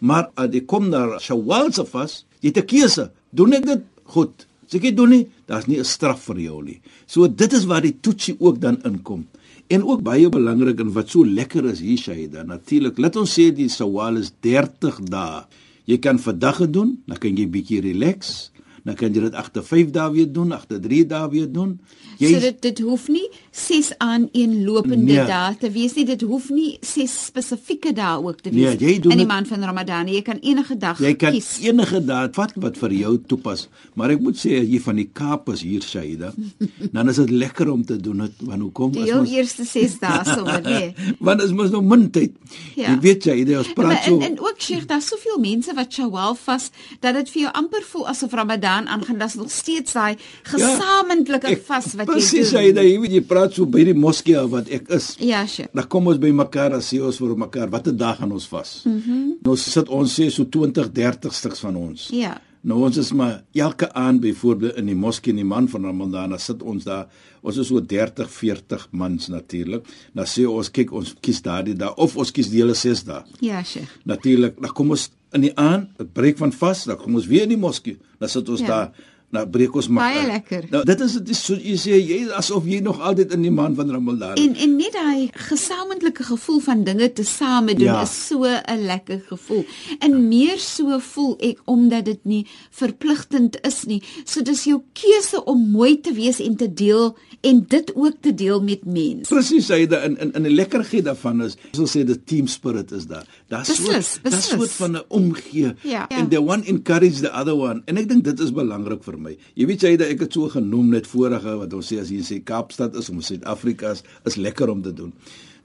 Maar 0.00 0.30
as 0.36 0.50
jy 0.52 0.60
kom 0.66 0.90
na 0.90 1.18
Shawwal 1.18 1.72
se 1.72 1.84
vas, 1.84 2.24
jy 2.40 2.48
het 2.48 2.58
'n 2.58 2.66
keuse. 2.66 3.10
Doen 3.32 3.52
ek 3.52 3.66
dit 3.66 3.82
goed? 4.04 4.46
As 4.66 4.74
ek 4.74 4.82
dit 4.82 4.96
doen 4.96 5.08
nie, 5.08 5.26
daar's 5.46 5.66
nie 5.66 5.78
'n 5.78 5.84
straf 5.84 6.20
vir 6.26 6.40
jou 6.40 6.62
nie. 6.62 6.80
So 7.06 7.26
dit 7.28 7.52
is 7.52 7.64
waar 7.64 7.82
die 7.82 7.96
toetsie 8.00 8.36
ook 8.38 8.60
dan 8.60 8.82
inkom. 8.82 9.26
En 9.68 9.82
ook 9.82 10.02
baie 10.02 10.28
belangrik 10.28 10.80
en 10.80 10.92
wat 10.92 11.08
so 11.08 11.24
lekker 11.24 11.64
is 11.64 11.80
hier 11.80 11.98
Shaida, 11.98 12.42
natuurlik, 12.42 12.98
laat 12.98 13.16
ons 13.16 13.38
sê 13.38 13.54
die 13.54 13.68
Shawwal 13.68 14.16
is 14.16 14.32
30 14.40 15.00
dae. 15.10 15.44
Jy 15.86 15.98
kan 15.98 16.18
vandag 16.18 16.58
dit 16.58 16.72
doen, 16.72 17.02
dan 17.06 17.18
kan 17.18 17.36
jy 17.36 17.46
bietjie 17.46 17.80
relax, 17.80 18.50
dan 18.86 18.94
kan 18.94 19.10
jy 19.12 19.20
dit 19.26 19.34
agter 19.34 19.64
5 19.66 19.90
dae 19.90 20.10
weer 20.14 20.28
doen, 20.32 20.52
agter 20.54 20.78
3 20.80 21.02
dae 21.10 21.28
weer 21.32 21.48
doen. 21.52 21.72
Jy 22.20 22.28
So 22.32 22.40
dit 22.40 22.60
dit 22.62 22.78
hoef 22.86 23.08
nie 23.12 23.24
6 23.50 23.90
aan 23.98 24.28
een 24.32 24.62
lopende 24.64 25.12
Nee. 25.12 25.24
dae 25.26 25.56
te 25.60 25.70
wees 25.74 25.94
nie. 25.98 26.04
Dit 26.06 26.22
hoef 26.22 26.48
nie 26.54 26.78
6 26.80 27.16
spesifieke 27.26 27.92
dae 27.92 28.22
ook 28.22 28.40
te 28.40 28.50
Nee, 28.50 28.62
wees 28.64 28.78
jy 28.80 29.00
doen 29.00 29.12
in 29.12 29.18
die 29.18 29.26
dit- 29.26 29.32
maand 29.34 29.48
van 29.48 29.64
Ramadan. 29.64 30.06
Jy 30.08 30.22
kan 30.22 30.38
enige 30.40 30.76
dag 30.78 30.98
jy 31.02 31.14
kan 31.16 31.32
kies. 31.32 31.58
enige 31.66 32.00
daad 32.04 32.34
vat 32.38 32.52
wat 32.62 32.78
vir 32.78 32.92
jou 32.92 33.18
toepas. 33.26 33.66
Maar 33.94 34.10
ek 34.14 34.20
moet 34.20 34.36
sê 34.36 34.60
as 34.62 34.68
jy 34.68 34.80
van 34.80 34.96
die 34.96 35.08
Kaap 35.12 35.48
is 35.52 35.62
hier 35.62 35.82
Shaida, 35.82 36.32
dan 36.94 37.08
is 37.08 37.16
dit 37.16 37.30
lekker 37.30 37.70
om 37.72 37.84
te 37.84 37.96
doen 38.00 38.18
dit 38.18 38.32
want 38.46 38.62
hoekom 38.62 38.92
Die 38.92 39.02
as 39.02 39.18
ons 39.18 39.30
eerste 39.30 39.64
6 39.64 39.98
dae 39.98 40.24
sommer, 40.24 40.62
nee. 40.62 40.94
want 41.26 41.42
as 41.42 41.50
mos 41.52 41.70
nou 41.70 41.82
min 41.82 42.10
tyd. 42.10 42.32
Ja. 42.76 42.92
Jy 42.94 43.00
weet 43.00 43.22
Shaida, 43.24 43.58
ons 43.58 43.72
Maar 43.74 43.84
praat 43.84 44.04
so 44.04 44.16
en, 44.20 44.22
en 44.30 44.40
ook 44.40 44.54
Sheikh, 44.62 44.86
daar's 44.86 45.08
soveel 45.10 45.38
mense 45.42 45.74
wat 45.74 45.92
Shawwal 45.92 46.34
vas 46.46 46.70
dat 47.00 47.14
dit 47.14 47.28
vir 47.34 47.42
jou 47.42 47.52
amper 47.52 47.82
voel 47.82 48.08
asof 48.08 48.32
Ramadan 48.32 48.75
aangaan. 48.84 49.18
Daar's 49.18 49.34
nog 49.34 49.50
steeds 49.50 49.92
daai 49.92 50.16
gesamentlike 50.42 51.46
Ek- 51.46 51.64
vas 51.66 51.94
wat 51.94 52.06
jy 52.06 52.12
Presies 52.12 52.50
doen. 52.50 52.60
Shaida, 52.60 52.82
jy 52.82 52.98
weet 53.00 53.12
jy 53.12 53.20
praat 53.22 53.54
so 53.54 53.66
by 53.66 53.84
die 53.84 53.94
moskee 53.94 54.42
wat 54.52 54.68
ek 54.68 54.88
is. 54.88 55.14
Ja, 55.18 55.46
Sheikh. 55.46 55.70
Dan 55.74 55.86
kom 55.88 56.06
ons 56.06 56.18
by 56.18 56.30
mekaar 56.30 56.72
as 56.76 56.92
sê 56.92 57.00
ons 57.02 57.16
vir 57.18 57.36
mekaar 57.36 57.70
watter 57.70 57.96
dag 57.96 58.18
gaan 58.18 58.32
ons 58.32 58.46
vas. 58.48 58.82
Mm 58.84 58.92
Mhm. 58.92 59.02
-hmm. 59.10 59.32
Nou 59.42 59.56
sit 59.56 59.88
ons 59.88 60.20
sê 60.20 60.30
so 60.30 60.44
20, 60.44 60.88
30 60.92 61.32
stuks 61.34 61.60
van 61.60 61.76
ons. 61.76 62.08
Ja. 62.12 62.40
Nou 62.62 62.82
ons 62.84 62.96
is 62.96 63.12
maar 63.12 63.42
elke 63.54 63.92
aand 63.94 64.20
byvoorbeeld 64.20 64.76
in 64.76 64.86
die 64.86 64.94
moskee 64.94 65.30
in 65.30 65.36
die 65.36 65.44
man 65.44 65.68
van 65.68 65.84
Ramadan, 65.84 66.30
dan 66.30 66.38
sit 66.38 66.62
ons 66.62 66.84
daar. 66.84 67.06
Ons 67.42 67.56
is 67.56 67.66
so 67.66 67.80
30, 67.80 68.30
40 68.30 68.88
mans 68.90 69.28
natuurlik. 69.28 69.84
Dan 70.14 70.24
sê 70.26 70.44
ons 70.48 70.70
kyk 70.70 70.92
ons 70.92 71.14
kies 71.20 71.42
daardie 71.42 71.74
dag 71.74 71.94
of 71.96 72.16
ons 72.16 72.30
kies 72.32 72.48
die 72.50 72.58
hele 72.60 72.74
6 72.74 73.04
dae. 73.04 73.22
Ja, 73.40 73.62
Sheikh. 73.62 73.86
Natuurlik, 74.04 74.60
dan 74.60 74.72
kom 74.72 74.90
ons 74.90 75.10
in 75.36 75.44
die 75.46 75.54
aand, 75.60 75.92
dit 76.00 76.12
breek 76.16 76.40
van 76.40 76.52
vas, 76.56 76.84
dan 76.88 76.98
kom 77.00 77.18
ons 77.18 77.28
weer 77.30 77.46
in 77.46 77.54
die 77.54 77.60
moskee. 77.60 77.98
Dan 78.20 78.32
sit 78.32 78.48
ons 78.52 78.64
ja. 78.64 78.72
daar. 78.72 79.12
Dan 79.36 79.50
breek 79.50 79.74
ons 79.74 79.88
maar. 79.88 80.12
Baie 80.14 80.26
lekker. 80.26 80.64
Nou 80.70 80.84
dit 80.84 81.00
is 81.00 81.12
dit 81.12 81.28
is 81.34 81.40
so 81.44 81.54
jy 81.54 81.76
sê 81.76 81.98
jy 82.00 82.18
asof 82.38 82.64
jy 82.66 82.80
nog 82.80 83.00
altyd 83.00 83.32
in 83.36 83.42
die 83.42 83.50
man 83.50 83.74
van 83.74 83.90
Ramadan. 83.90 84.34
En 84.36 84.54
en 84.54 84.76
net 84.76 84.92
daai 84.92 85.30
gesamentlike 85.50 86.22
gevoel 86.24 86.60
van 86.60 86.84
dinge 86.84 87.12
te 87.12 87.24
same 87.24 87.74
doen 87.74 87.84
Ja. 87.90 88.02
is 88.02 88.26
so 88.26 88.42
'n 88.44 88.84
lekker 88.86 89.20
gevoel. 89.28 89.64
En 90.00 90.28
meer 90.28 90.58
so 90.58 90.98
voel 90.98 91.36
ek 91.40 91.58
omdat 91.64 92.04
dit 92.04 92.24
nie 92.24 92.46
verpligtend 92.70 93.58
is 93.66 93.84
nie. 93.84 94.02
So 94.24 94.42
dis 94.42 94.64
jou 94.68 94.80
keuse 94.96 95.40
om 95.50 95.64
mooi 95.74 95.96
te 96.00 96.12
wees 96.16 96.40
en 96.40 96.56
te 96.56 96.68
deel 96.72 97.16
en 97.46 97.64
dit 97.68 97.92
ook 97.94 98.14
te 98.20 98.32
deel 98.34 98.60
met 98.62 98.84
mense. 98.84 99.28
Presies, 99.34 99.68
hy 99.68 99.86
da 99.90 100.02
in 100.06 100.16
in 100.22 100.32
in 100.38 100.42
die 100.48 100.54
lekkerheid 100.54 101.04
daarvan 101.06 101.42
is, 101.46 101.56
soos 101.76 101.94
sê 101.96 102.04
die 102.06 102.18
team 102.24 102.46
spirit 102.50 102.92
is 102.92 103.06
daar. 103.06 103.26
Daar's 103.48 103.74
so 103.74 103.92
beslis. 103.92 104.48
soort 104.48 104.70
van 104.80 104.96
'n 104.96 105.02
omgee 105.08 105.74
Ja. 105.82 106.08
en 106.08 106.28
the 106.28 106.40
one 106.40 106.62
encourage 106.66 107.20
the 107.20 107.30
other 107.32 107.54
one. 107.56 107.82
En 107.86 107.96
ek 107.96 108.08
dink 108.08 108.24
dit 108.24 108.40
is 108.40 108.52
belangrik 108.52 109.02
vir 109.04 109.18
my. 109.18 109.25
Jy 109.54 109.66
weet 109.66 109.82
jy 109.82 109.96
dat 109.96 110.08
ek 110.14 110.20
het 110.20 110.32
so 110.32 110.48
genoem 110.48 110.88
net 110.90 111.06
vorige 111.06 111.56
wat 111.58 111.72
ons 111.74 111.88
sê 111.92 111.98
as 112.00 112.10
jy 112.10 112.22
sê 112.22 112.38
Kaapstad 112.44 112.94
is 112.96 113.10
om 113.10 113.20
Suid-Afrika 113.20 113.90
is, 113.96 114.02
is 114.24 114.36
lekker 114.36 114.68
om 114.70 114.82
te 114.82 114.92
doen. 114.92 115.12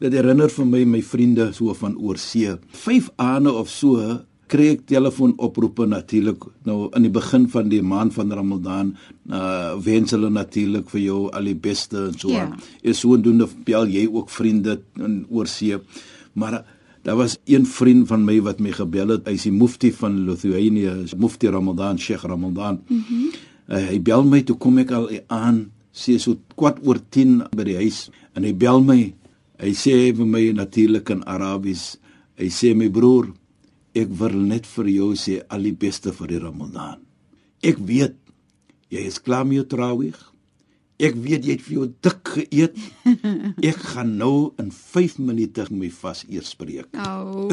Dit 0.01 0.13
herinner 0.13 0.49
vir 0.49 0.65
my 0.65 0.83
my 0.85 1.01
vriende 1.01 1.51
so 1.53 1.73
van 1.73 1.95
oorsee. 1.97 2.55
5 2.71 3.09
aande 3.21 3.51
of 3.53 3.69
so 3.69 4.19
kry 4.51 4.71
ek 4.73 4.81
telefoonoproepe 4.89 5.85
natuurlik 5.87 6.43
nou 6.67 6.89
in 6.97 7.05
die 7.05 7.11
begin 7.13 7.45
van 7.53 7.69
die 7.71 7.81
maand 7.81 8.13
van 8.13 8.31
Ramadan 8.35 8.95
uh 9.31 9.77
wens 9.79 10.11
hulle 10.11 10.29
natuurlik 10.29 10.89
vir 10.91 11.01
jou 11.05 11.21
al 11.31 11.45
die 11.47 11.55
beste 11.55 12.07
en 12.09 12.17
so 12.19 12.29
Ja. 12.29 12.41
aan. 12.49 12.57
Is 12.81 12.99
sodoende 12.99 13.47
bel 13.65 13.87
jy 13.87 14.07
ook 14.11 14.29
vriende 14.29 14.81
in 14.99 15.25
oorsee. 15.29 15.77
Maar 16.33 16.53
uh, 16.53 16.59
daar 17.03 17.15
was 17.15 17.37
een 17.45 17.65
vriend 17.65 18.07
van 18.07 18.25
my 18.25 18.41
wat 18.41 18.59
my 18.59 18.71
gebel 18.71 19.07
het. 19.07 19.25
Hy's 19.27 19.43
die 19.43 19.51
mufti 19.51 19.91
van 19.93 20.25
Lithuania, 20.25 20.93
mufti 21.17 21.47
Ramadan, 21.47 21.97
Sheikh 21.99 22.23
Ramadan. 22.27 22.81
Mhm. 22.87 23.13
Mm 23.13 23.31
uh, 23.71 23.85
hy 23.89 23.99
bel 24.03 24.25
my 24.27 24.43
toe 24.45 24.59
kom 24.59 24.81
ek 24.83 24.91
al 24.95 25.09
aan 25.31 25.69
sê 25.91 26.17
so 26.19 26.37
kwart 26.55 26.79
oor 26.85 26.99
10 26.99 27.51
by 27.55 27.65
die 27.67 27.79
huis 27.79 28.05
en 28.35 28.47
hy 28.47 28.53
bel 28.55 28.83
my. 28.85 29.01
Hy 29.61 29.71
sê 29.77 29.95
vir 30.15 30.27
my 30.27 30.43
natuurlik 30.57 31.11
in 31.13 31.23
Arabies. 31.29 31.97
Hy 32.39 32.49
sê 32.49 32.71
my 32.77 32.87
broer, 32.89 33.29
ek 33.93 34.09
wil 34.17 34.37
net 34.47 34.65
vir 34.65 34.89
jou 34.89 35.11
sê 35.19 35.41
al 35.51 35.67
die 35.67 35.75
beste 35.77 36.13
vir 36.15 36.31
die 36.31 36.41
Ramadan. 36.41 37.01
Ek 37.61 37.77
weet 37.77 38.15
jy 38.91 39.03
is 39.07 39.19
klaar 39.21 39.45
met 39.47 39.61
jou 39.61 39.67
trawig. 39.75 40.17
Ek 41.01 41.15
weet 41.17 41.45
jy 41.47 41.55
het 41.55 41.61
vir 41.65 41.73
jou 41.79 41.85
dik 42.05 42.31
geëet. 42.35 42.75
Ek 43.71 43.79
gaan 43.93 44.11
nou 44.19 44.51
in 44.61 44.67
5 44.71 45.15
minute 45.25 45.65
my 45.73 45.89
vas 45.89 46.21
eers 46.29 46.51
spreek. 46.53 46.91
Nou, 46.93 47.47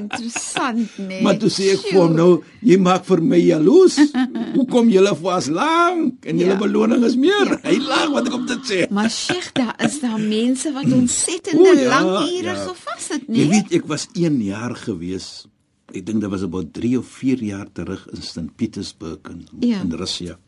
interessant, 0.00 0.84
nee. 1.08 1.22
Maar 1.24 1.38
toe 1.40 1.50
sê 1.52 1.72
ek 1.74 1.82
vir 1.88 1.98
hom 1.98 2.14
nou, 2.16 2.28
jy 2.64 2.76
maak 2.82 3.04
vir 3.08 3.22
my 3.26 3.40
jaloes. 3.42 3.96
Hoekom 4.56 4.90
julle 4.92 5.12
vas 5.18 5.48
lank 5.52 6.26
en 6.30 6.38
julle 6.42 6.54
Ja. 6.54 6.60
beloning 6.62 7.02
is 7.08 7.16
meer? 7.18 7.56
Hy 7.64 7.74
lag 7.82 8.06
wat 8.14 8.30
ek 8.30 8.36
op 8.38 8.46
dit 8.52 8.70
sê. 8.70 8.78
Maar 8.94 9.10
Sheikh, 9.10 9.50
daar 9.58 9.74
is 9.82 9.98
daar 10.04 10.20
mense 10.22 10.70
wat 10.76 10.92
ontsettende 10.94 11.66
O, 11.66 11.74
ja, 11.74 11.90
lang 11.90 12.30
ure 12.30 12.54
ja. 12.54 12.56
gevas 12.68 13.10
het, 13.16 13.26
Jy 13.26 13.34
nee? 13.34 13.50
weet 13.56 13.74
ek 13.80 13.90
was 13.90 14.06
1 14.14 14.38
jaar 14.46 14.76
gewees. 14.78 15.28
Ek 15.94 16.04
dink 16.06 16.22
dit 16.22 16.30
was 16.30 16.42
about 16.46 16.70
3 16.76 16.96
of 17.00 17.10
4 17.18 17.42
jaar 17.50 17.66
terug 17.74 18.06
in 18.14 18.22
St 18.22 18.46
Petersburg 18.58 19.26
in, 19.34 19.44
Ja. 19.66 19.82
in 19.82 19.92
Rusland. 19.98 20.38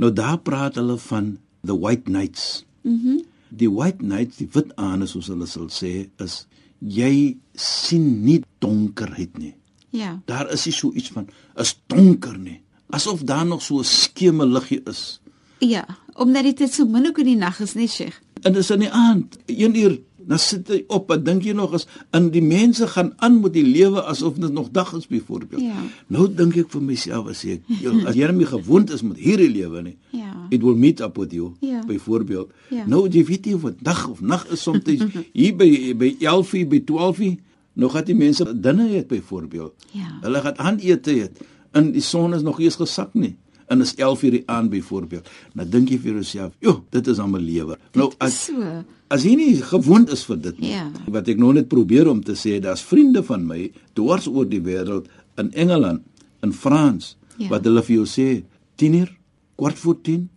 Nou 0.00 0.12
daar 0.16 0.38
praat 0.38 0.78
hulle 0.80 0.96
van 1.10 1.34
the 1.64 1.76
white 1.76 2.08
knights. 2.10 2.64
Mhm. 2.82 3.08
Mm 3.08 3.20
die 3.50 3.70
white 3.70 3.98
knights, 3.98 4.38
die 4.38 4.48
wit 4.54 4.72
aane 4.78 5.08
soos 5.10 5.28
hulle 5.30 5.46
sal 5.50 5.68
sê, 5.74 6.06
is 6.22 6.44
jy 6.80 7.36
sien 7.58 8.22
nie 8.24 8.40
donkerheid 8.62 9.38
nie. 9.38 9.54
Ja. 9.90 10.20
Daar 10.30 10.50
is 10.54 10.68
nie 10.68 10.74
so 10.76 10.92
iets 10.94 11.10
van 11.14 11.28
is 11.58 11.74
donker 11.90 12.38
nie. 12.38 12.60
Asof 12.94 13.24
daar 13.26 13.46
nog 13.46 13.62
so 13.62 13.78
'n 13.78 13.84
skeme 13.84 14.46
liggie 14.46 14.82
is. 14.86 15.20
Ja, 15.58 15.84
omdat 16.14 16.56
dit 16.56 16.72
so 16.72 16.86
min 16.86 17.06
ook 17.06 17.18
in 17.18 17.24
die 17.24 17.36
nag 17.36 17.60
is, 17.60 17.74
nee, 17.74 17.88
Sheikh. 17.88 18.20
En 18.42 18.52
dis 18.52 18.70
in 18.70 18.78
die 18.78 18.90
aand, 18.90 19.36
1 19.46 19.76
uur, 19.76 20.00
dan 20.26 20.38
sit 20.38 20.68
jy 20.68 20.84
op 20.88 21.10
en 21.10 21.22
dink 21.24 21.44
jy 21.44 21.52
nog 21.56 21.74
as 21.74 21.86
in 22.16 22.30
die 22.34 22.42
mense 22.42 22.86
gaan 22.86 23.12
aan 23.18 23.40
met 23.40 23.52
die 23.52 23.64
lewe 23.64 24.02
asof 24.04 24.38
dit 24.40 24.52
nog 24.52 24.70
dag 24.70 24.92
is 24.96 25.06
byvoorbeeld. 25.06 25.62
Ja. 25.62 25.82
Nou 26.06 26.28
dink 26.34 26.56
ek 26.56 26.70
vir 26.70 26.82
myself 26.82 27.28
as 27.32 27.44
ek 27.44 27.62
as 28.06 28.14
jy 28.18 28.30
nie 28.32 28.46
gewoond 28.48 28.90
is 28.94 29.02
met 29.02 29.18
hierdie 29.20 29.50
lewe 29.50 29.82
nie. 29.82 29.96
Ja. 30.16 30.32
It 30.50 30.62
will 30.62 30.76
meet 30.76 31.00
up 31.00 31.16
with 31.16 31.32
you 31.32 31.52
Ja. 31.60 31.84
byvoorbeeld. 31.86 32.50
Ja. 32.70 32.86
Nou 32.86 33.08
jy 33.08 33.24
weet 33.24 33.46
nie 33.46 33.56
wat 33.56 33.80
dag 33.82 34.08
of 34.08 34.20
nag 34.20 34.46
is 34.50 34.62
soms 34.62 34.84
hier 35.32 35.56
by 35.56 35.94
by 35.96 36.16
11:00 36.18 36.68
by 36.68 36.80
12:00 36.84 37.38
nog 37.72 37.92
het 37.92 38.06
die 38.06 38.16
mense 38.16 38.60
dinge 38.60 38.88
eet 38.96 39.06
byvoorbeeld. 39.08 39.72
Ja. 39.92 40.18
Hulle 40.20 40.40
gaan 40.40 40.58
aandete 40.58 41.14
eet 41.14 41.40
en 41.72 41.92
die 41.92 42.02
son 42.02 42.34
is 42.34 42.42
nog 42.42 42.60
eers 42.60 42.76
gesak 42.76 43.14
nie 43.14 43.36
en 43.70 43.80
is 43.84 43.94
11:00 43.96 44.30
die 44.34 44.42
aand 44.50 44.70
byvoorbeeld. 44.70 45.28
Nou 45.54 45.68
dink 45.68 45.88
jy 45.90 45.98
vir 45.98 46.12
jouself, 46.12 46.52
"Jo, 46.60 46.84
dit 46.90 47.06
is 47.06 47.18
aan 47.18 47.30
my 47.30 47.38
lewe." 47.40 47.78
Nou 47.94 48.12
as 48.18 48.44
So. 48.44 48.84
as 49.08 49.22
jy 49.24 49.34
nie 49.36 49.56
gewoond 49.62 50.10
is 50.12 50.24
vir 50.24 50.36
dit 50.40 50.58
nie. 50.60 50.70
Ja. 50.70 50.90
Wat 51.08 51.28
ek 51.28 51.38
nou 51.38 51.52
net 51.52 51.68
probeer 51.68 52.08
om 52.08 52.22
te 52.24 52.32
sê, 52.34 52.60
daar's 52.60 52.82
vriende 52.82 53.22
van 53.22 53.46
my 53.46 53.70
dwars 53.94 54.26
oor 54.26 54.44
die 54.48 54.60
wêreld 54.60 55.06
in 55.38 55.52
Engeland, 55.52 56.02
in 56.42 56.52
Frans, 56.52 57.16
Ja. 57.38 57.48
wat 57.48 57.64
hulle 57.64 57.82
vir 57.82 57.96
jou 57.96 58.06
sê 58.06 58.42
10 58.76 58.94
uur, 58.94 59.16
kwart 59.56 59.78
voor 59.78 59.96
10, 60.02 60.28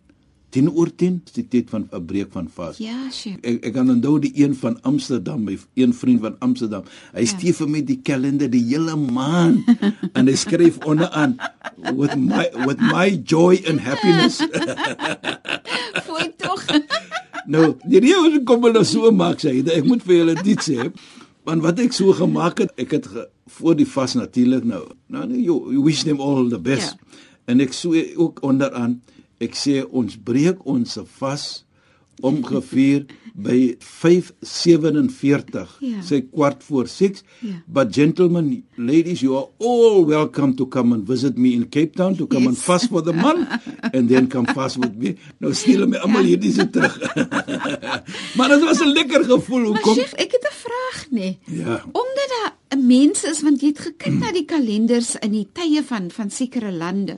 10 0.54 0.70
oor 0.70 0.90
10, 0.96 1.22
is 1.26 1.34
die 1.34 1.46
tyd 1.50 1.70
van 1.74 1.88
'n 1.92 2.06
breek 2.06 2.32
van 2.32 2.48
vas. 2.56 2.78
Ja, 2.78 3.10
Sheikh. 3.12 3.40
Ek 3.42 3.66
ek 3.66 3.74
kan 3.74 3.90
onthou 3.90 4.20
die 4.22 4.32
een 4.36 4.54
van 4.56 4.78
Amsterdam, 4.82 5.44
my 5.44 5.58
een 5.74 5.94
vriend 5.94 6.22
van 6.22 6.36
Amsterdam. 6.40 6.84
Hy 7.14 7.20
Ja. 7.26 7.26
stuur 7.26 7.54
vir 7.54 7.70
my 7.70 7.82
die 7.82 8.00
kalender 8.04 8.50
die 8.50 8.64
hele 8.64 8.96
maand 8.96 9.66
en 10.18 10.28
hy 10.28 10.36
skryf 10.36 10.78
onderaan 10.86 11.38
with 11.96 12.16
my 12.16 12.46
with 12.68 12.80
my 12.80 13.10
joy 13.26 13.58
and 13.68 13.80
happiness. 13.82 14.38
Fooi 16.06 16.30
tog. 16.38 16.64
Nou, 17.46 17.74
die 17.84 18.00
rede 18.00 18.16
hoekom 18.24 18.46
kom 18.46 18.64
hulle 18.70 18.86
so 18.88 19.12
maak 19.12 19.42
sê, 19.44 19.52
ek 19.68 19.84
moet 19.84 20.04
vir 20.08 20.16
julle 20.16 20.36
dit 20.46 20.62
sê, 20.64 20.86
want 21.44 21.62
wat 21.66 21.80
ek 21.84 21.92
so 21.92 22.14
gemaak 22.16 22.62
het, 22.64 22.72
ek 22.80 22.92
het 22.96 23.08
ge, 23.12 23.26
voor 23.58 23.76
die 23.76 23.88
vas 23.88 24.14
natuurlik 24.16 24.64
nou, 24.64 24.86
nou 25.12 25.26
nee, 25.28 25.42
you, 25.44 25.58
you 25.74 25.84
wish 25.84 26.06
them 26.08 26.22
all 26.24 26.48
the 26.50 26.60
best. 26.60 26.96
Ja. 26.96 27.20
En 27.52 27.60
ek 27.60 27.74
so 27.76 27.92
ook 28.16 28.40
onderaan, 28.48 29.02
ek 29.40 29.54
sê 29.56 29.84
ons 29.92 30.16
breek 30.24 30.66
ons 30.66 30.98
vas 31.20 31.66
ongeveer 32.22 33.06
by 33.36 33.75
5:47 33.80 35.68
Ja. 35.82 36.00
sê 36.06 36.22
kwart 36.32 36.63
voor 36.63 36.88
6 36.88 37.24
Ja. 37.42 37.50
but 37.68 37.94
gentlemen 37.96 38.63
ladies 38.78 39.20
you 39.22 39.36
are 39.36 39.48
all 39.60 40.06
welcome 40.06 40.54
to 40.56 40.66
come 40.68 40.94
and 40.94 41.08
visit 41.08 41.38
me 41.38 41.50
in 41.54 41.70
Cape 41.70 41.96
Town 41.96 42.16
to 42.16 42.28
come 42.28 42.48
and 42.48 42.56
Yes. 42.56 42.63
fast 42.66 42.90
for 42.90 43.02
the 43.02 43.13
month 43.13 43.50
and 43.94 44.10
then 44.10 44.28
come 44.30 44.46
fast 44.54 44.78
with 44.78 44.94
me 44.96 45.16
nou 45.40 45.54
stuur 45.54 45.88
my 45.90 45.98
almal 45.98 46.24
hierdie 46.24 46.52
se 46.54 46.70
terug 46.70 47.00
maar 48.38 48.50
dit 48.50 48.62
was 48.63 48.80
'n 48.82 48.94
lekker 48.94 49.24
gevoel 49.25 49.60
Maar 49.60 49.68
hoekom 49.74 49.96
Sheikh, 49.96 50.13
ek 50.13 50.32
het 50.32 50.44
'n 50.46 50.56
vraag 50.63 51.00
nê. 51.12 51.38
Ja. 51.48 51.82
Omdat 51.92 52.30
daar 52.36 52.54
'n 52.78 52.86
mens 52.88 53.24
is 53.24 53.42
want 53.42 53.62
jy 53.62 53.68
het 53.68 53.80
gekyk 53.80 54.13
na 54.20 54.32
die 54.32 54.46
kalenders 54.46 55.16
in 55.22 55.32
die 55.32 55.48
tye 55.54 55.84
van 55.84 56.12
van 56.12 56.30
sekere 56.30 56.72
lande. 56.72 57.18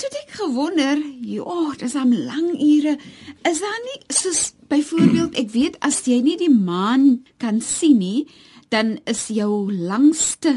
Toe 0.00 0.08
ek 0.22 0.30
gewonder, 0.32 1.00
ja, 1.28 1.56
dis 1.76 1.94
am 1.98 2.12
lang 2.14 2.54
ure. 2.56 2.94
Is 3.44 3.58
daar 3.60 3.80
nie 3.84 3.98
soos 4.08 4.54
byvoorbeeld, 4.72 5.34
ek 5.36 5.50
weet 5.52 5.76
as 5.84 5.98
jy 6.08 6.22
nie 6.24 6.38
die 6.40 6.52
maan 6.52 7.26
kan 7.42 7.58
sien 7.60 7.98
nie, 8.00 8.22
dan 8.72 8.94
is 9.10 9.26
jou 9.34 9.68
langste 9.72 10.54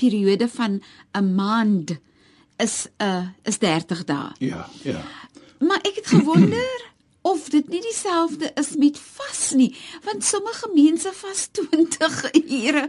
periode 0.00 0.48
van 0.48 0.80
'n 1.14 1.34
maand 1.34 1.94
is 2.58 2.88
'n 2.98 3.04
uh, 3.04 3.26
is 3.44 3.58
30 3.58 4.04
dae. 4.04 4.32
ja 4.38 4.66
ja 4.82 5.02
Maar 5.60 5.78
ek 5.86 5.94
het 6.02 6.06
gewonder 6.06 6.90
of 7.32 7.48
dit 7.50 7.68
nie 7.68 7.80
dieselfde 7.80 8.50
is 8.54 8.74
met 8.76 8.98
vas 8.98 9.52
nie, 9.54 9.76
want 10.04 10.24
sommige 10.24 10.70
mense 10.74 11.10
vas 11.12 11.48
20 11.70 12.32
ure. 12.34 12.88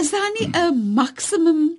Is 0.00 0.10
daar 0.10 0.30
nie 0.38 0.48
'n 0.52 0.92
maksimum 0.94 1.76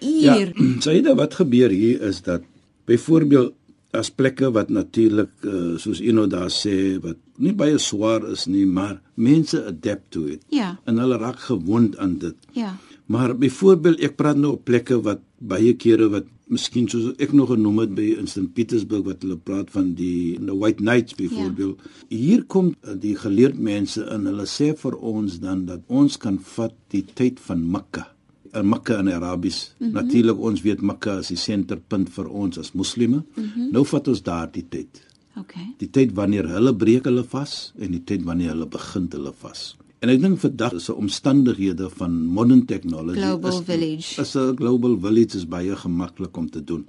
Ja, 0.00 0.38
uur? 0.38 0.52
Saida, 0.84 1.14
wat 1.14 1.34
gebeur 1.34 1.70
hier 1.70 2.00
is 2.02 2.22
dat 2.22 2.42
byvoorbeeld 2.88 3.54
as 3.96 4.10
plekke 4.12 4.50
wat 4.52 4.68
natuurlik 4.68 5.30
uh, 5.48 5.76
soos 5.80 6.00
Ino 6.04 6.26
daar 6.28 6.50
sê 6.52 6.98
wat 7.04 7.16
nie 7.40 7.54
baie 7.56 7.78
swaar 7.80 8.26
is 8.32 8.44
nie, 8.50 8.66
maar 8.66 8.98
mense 9.14 9.60
adapt 9.70 10.10
to 10.12 10.26
it. 10.28 10.42
Ja. 10.52 10.74
En 10.84 11.00
hulle 11.00 11.16
raak 11.20 11.40
gewoond 11.46 11.96
aan 11.98 12.18
dit. 12.20 12.36
Ja. 12.52 12.74
Maar 13.08 13.36
byvoorbeeld 13.38 14.02
ek 14.04 14.18
praat 14.20 14.36
nou 14.36 14.58
op 14.58 14.66
plekke 14.68 14.98
wat 15.06 15.22
baie 15.38 15.72
kere 15.80 16.10
wat 16.12 16.28
miskien 16.48 16.88
soos 16.88 17.14
ek 17.20 17.32
nog 17.36 17.52
genoem 17.52 17.82
het 17.84 17.94
by 17.96 18.10
in 18.20 18.28
St 18.28 18.50
Petersburg 18.56 19.06
wat 19.06 19.24
hulle 19.24 19.38
praat 19.40 19.72
van 19.72 19.92
die 19.96 20.36
the 20.40 20.56
White 20.56 20.82
Knights 20.82 21.16
byvoorbeeld. 21.16 21.80
Ja. 21.80 22.04
Hier 22.12 22.44
kom 22.44 22.74
uh, 22.74 22.96
die 23.00 23.14
geleerde 23.16 23.60
mense 23.62 24.04
en 24.04 24.28
hulle 24.28 24.48
sê 24.48 24.74
vir 24.76 25.00
ons 25.00 25.40
dan 25.44 25.64
dat 25.68 25.84
ons 25.88 26.20
kan 26.20 26.40
vat 26.56 26.76
die 26.92 27.04
tyd 27.14 27.40
van 27.48 27.64
Mekka. 27.64 28.08
In 28.52 28.68
Mekka 28.68 28.98
in 28.98 29.12
Arabies. 29.12 29.74
Mm 29.78 29.86
-hmm. 29.86 29.92
Natuurlik 29.92 30.38
ons 30.38 30.62
weet 30.62 30.80
Mekka 30.80 31.18
is 31.18 31.28
die 31.28 31.36
senterpunt 31.36 32.10
vir 32.10 32.28
ons 32.28 32.58
as 32.58 32.72
moslimme. 32.72 33.24
Mm 33.34 33.44
-hmm. 33.44 33.70
Nou 33.72 33.84
vat 33.86 34.08
ons 34.08 34.22
daardie 34.22 34.66
tyd. 34.68 35.06
Okay. 35.38 35.74
Die 35.78 35.90
tyd 35.90 36.12
wanneer 36.14 36.48
hulle 36.48 36.76
breek 36.76 37.04
hulle 37.04 37.24
vas 37.24 37.72
en 37.78 37.90
die 37.90 38.04
tyd 38.04 38.24
wanneer 38.26 38.48
hulle 38.48 38.66
begin 38.66 39.06
hulle 39.10 39.32
vas. 39.40 39.76
En 39.98 40.12
ek 40.12 40.20
dink 40.22 40.38
vandag 40.38 40.72
is 40.78 40.88
'n 40.90 40.98
omstandighede 41.04 41.90
van 41.90 42.12
modern 42.26 42.64
technology 42.64 43.20
Global 43.20 43.58
is, 43.58 43.64
village. 43.64 44.20
Is 44.20 44.34
'n 44.36 44.56
global 44.56 44.98
village 44.98 45.36
is 45.36 45.46
baie 45.46 45.76
gemaklik 45.76 46.36
om 46.36 46.50
te 46.50 46.64
doen. 46.64 46.86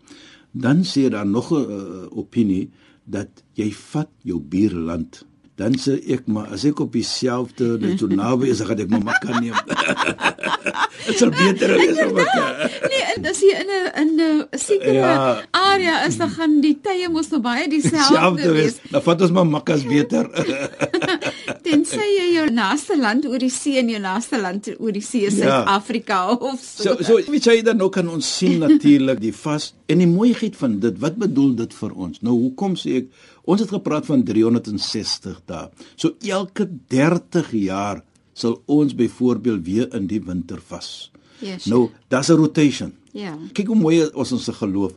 Dan 0.52 0.84
sê 0.84 1.10
daar 1.10 1.28
nog 1.28 1.52
'n 1.52 1.56
uh, 1.56 2.18
opinie 2.18 2.70
dat 3.04 3.30
jy 3.54 3.72
vat 3.72 4.10
jou 4.22 4.40
buurland. 4.40 5.26
Dan 5.60 5.76
sê 5.76 5.98
ek 6.16 6.28
maar 6.32 6.54
as 6.56 6.64
ek 6.70 6.80
op 6.80 6.94
dieselfde 6.96 7.74
net 7.84 8.00
so 8.00 8.08
naby 8.08 8.54
is, 8.54 8.62
dan 8.64 8.72
gaan 8.72 8.84
ek 8.86 8.94
maar 8.94 9.06
makka 9.12 9.40
neem. 9.40 9.58
Dit 11.10 11.18
sal 11.18 11.32
beter 11.34 11.74
wees 11.80 12.00
om 12.04 12.14
makka. 12.16 12.46
Nee, 12.92 13.04
en 13.16 13.28
as 13.32 13.40
jy 13.44 13.56
in 13.60 13.72
'n 13.74 13.88
in 14.02 14.12
'n 14.24 14.60
sekere 14.60 14.94
ja. 14.94 15.10
Ja. 15.10 15.44
area 15.52 15.96
is, 16.06 16.18
dan 16.22 16.30
gaan 16.30 16.60
die 16.62 16.76
tye 16.84 17.10
mos 17.10 17.32
nou 17.34 17.42
baie 17.42 17.68
dieselfde 17.68 18.52
wees. 18.56 18.78
Dan 18.92 19.04
vat 19.04 19.22
ons 19.22 19.32
maar 19.32 19.48
makkas 19.48 19.84
beter. 19.90 20.30
Tensy 21.66 22.08
jy 22.20 22.28
jou 22.38 22.48
naaste 22.54 22.96
land 23.00 23.26
oor 23.26 23.40
die 23.42 23.52
see 23.52 23.80
en 23.82 23.90
jou 23.90 24.00
naaste 24.00 24.40
land 24.40 24.70
oor 24.80 24.92
die 24.96 25.04
see 25.04 25.26
is 25.28 25.38
Ja. 25.40 25.64
Suid-Afrika 25.64 26.20
of 26.36 26.60
so. 26.60 26.84
So 26.84 27.04
so 27.04 27.32
weet 27.32 27.46
jy 27.46 27.62
dan 27.64 27.78
nou 27.78 27.90
kan 27.90 28.08
ons 28.10 28.28
sien 28.38 28.60
natuurlik 28.60 29.20
die 29.20 29.34
vas 29.34 29.74
en 29.88 29.98
die 30.04 30.08
mooiheid 30.08 30.56
van 30.56 30.80
dit. 30.80 31.00
Wat 31.00 31.16
bedoel 31.18 31.56
dit 31.56 31.74
vir 31.74 31.92
ons? 31.96 32.22
Nou 32.22 32.36
hoekom 32.38 32.76
sê 32.80 33.04
ek 33.04 33.08
ons 33.44 33.60
het 33.62 33.70
gepraat 33.70 34.06
van 34.06 34.24
360 34.24 35.42
dae. 35.46 35.70
So 35.96 36.16
elke 36.22 36.70
30 36.88 37.52
jaar 37.52 38.04
sal 38.34 38.62
ons 38.66 38.96
byvoorbeeld 38.96 39.66
weer 39.66 39.94
in 39.96 40.08
die 40.08 40.22
winter 40.24 40.62
vas. 40.68 41.12
Yes. 41.40 41.66
Nou, 41.66 41.90
daar's 42.08 42.30
'n 42.30 42.36
rotation. 42.36 42.94
Ja. 43.12 43.38
Kyk 43.54 43.68
hoe 43.68 43.76
mooi 43.76 44.06
ons 44.14 44.44
se 44.44 44.54
geloof 44.54 44.94